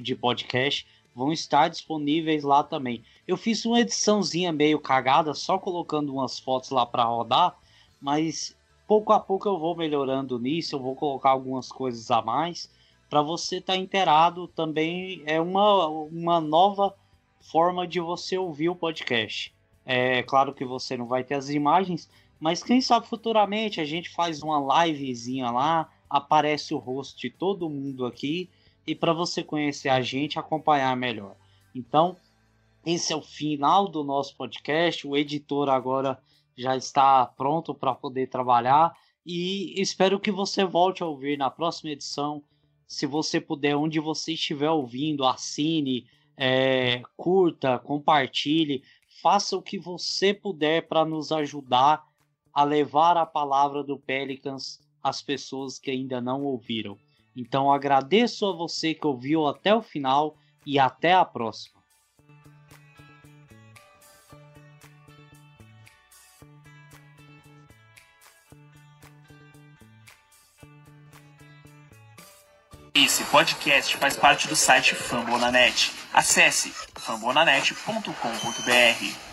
[0.00, 0.86] de podcast
[1.16, 3.02] vão estar disponíveis lá também.
[3.26, 7.56] Eu fiz uma ediçãozinha meio cagada, só colocando umas fotos lá para rodar,
[7.98, 8.54] mas
[8.86, 12.70] pouco a pouco eu vou melhorando nisso, eu vou colocar algumas coisas a mais
[13.08, 16.94] para você estar tá inteirado também é uma, uma nova
[17.40, 19.54] forma de você ouvir o podcast.
[19.84, 22.10] É claro que você não vai ter as imagens,
[22.40, 27.70] mas quem sabe futuramente a gente faz uma livezinha lá, aparece o rosto de todo
[27.70, 28.50] mundo aqui
[28.86, 31.36] e para você conhecer a gente, acompanhar melhor.
[31.74, 32.16] Então,
[32.84, 35.06] esse é o final do nosso podcast.
[35.06, 36.18] O editor agora
[36.56, 38.94] já está pronto para poder trabalhar
[39.26, 42.42] e espero que você volte a ouvir na próxima edição.
[42.86, 46.06] Se você puder, onde você estiver ouvindo, assine,
[46.36, 48.84] é, curta, compartilhe,
[49.20, 52.04] faça o que você puder para nos ajudar
[52.54, 56.96] a levar a palavra do Pelicans às pessoas que ainda não ouviram.
[57.36, 61.76] Então agradeço a você que ouviu até o final e até a próxima.
[72.94, 75.92] Esse podcast faz parte do site Fambonanet.
[76.14, 79.25] Acesse fambonanet.com.br.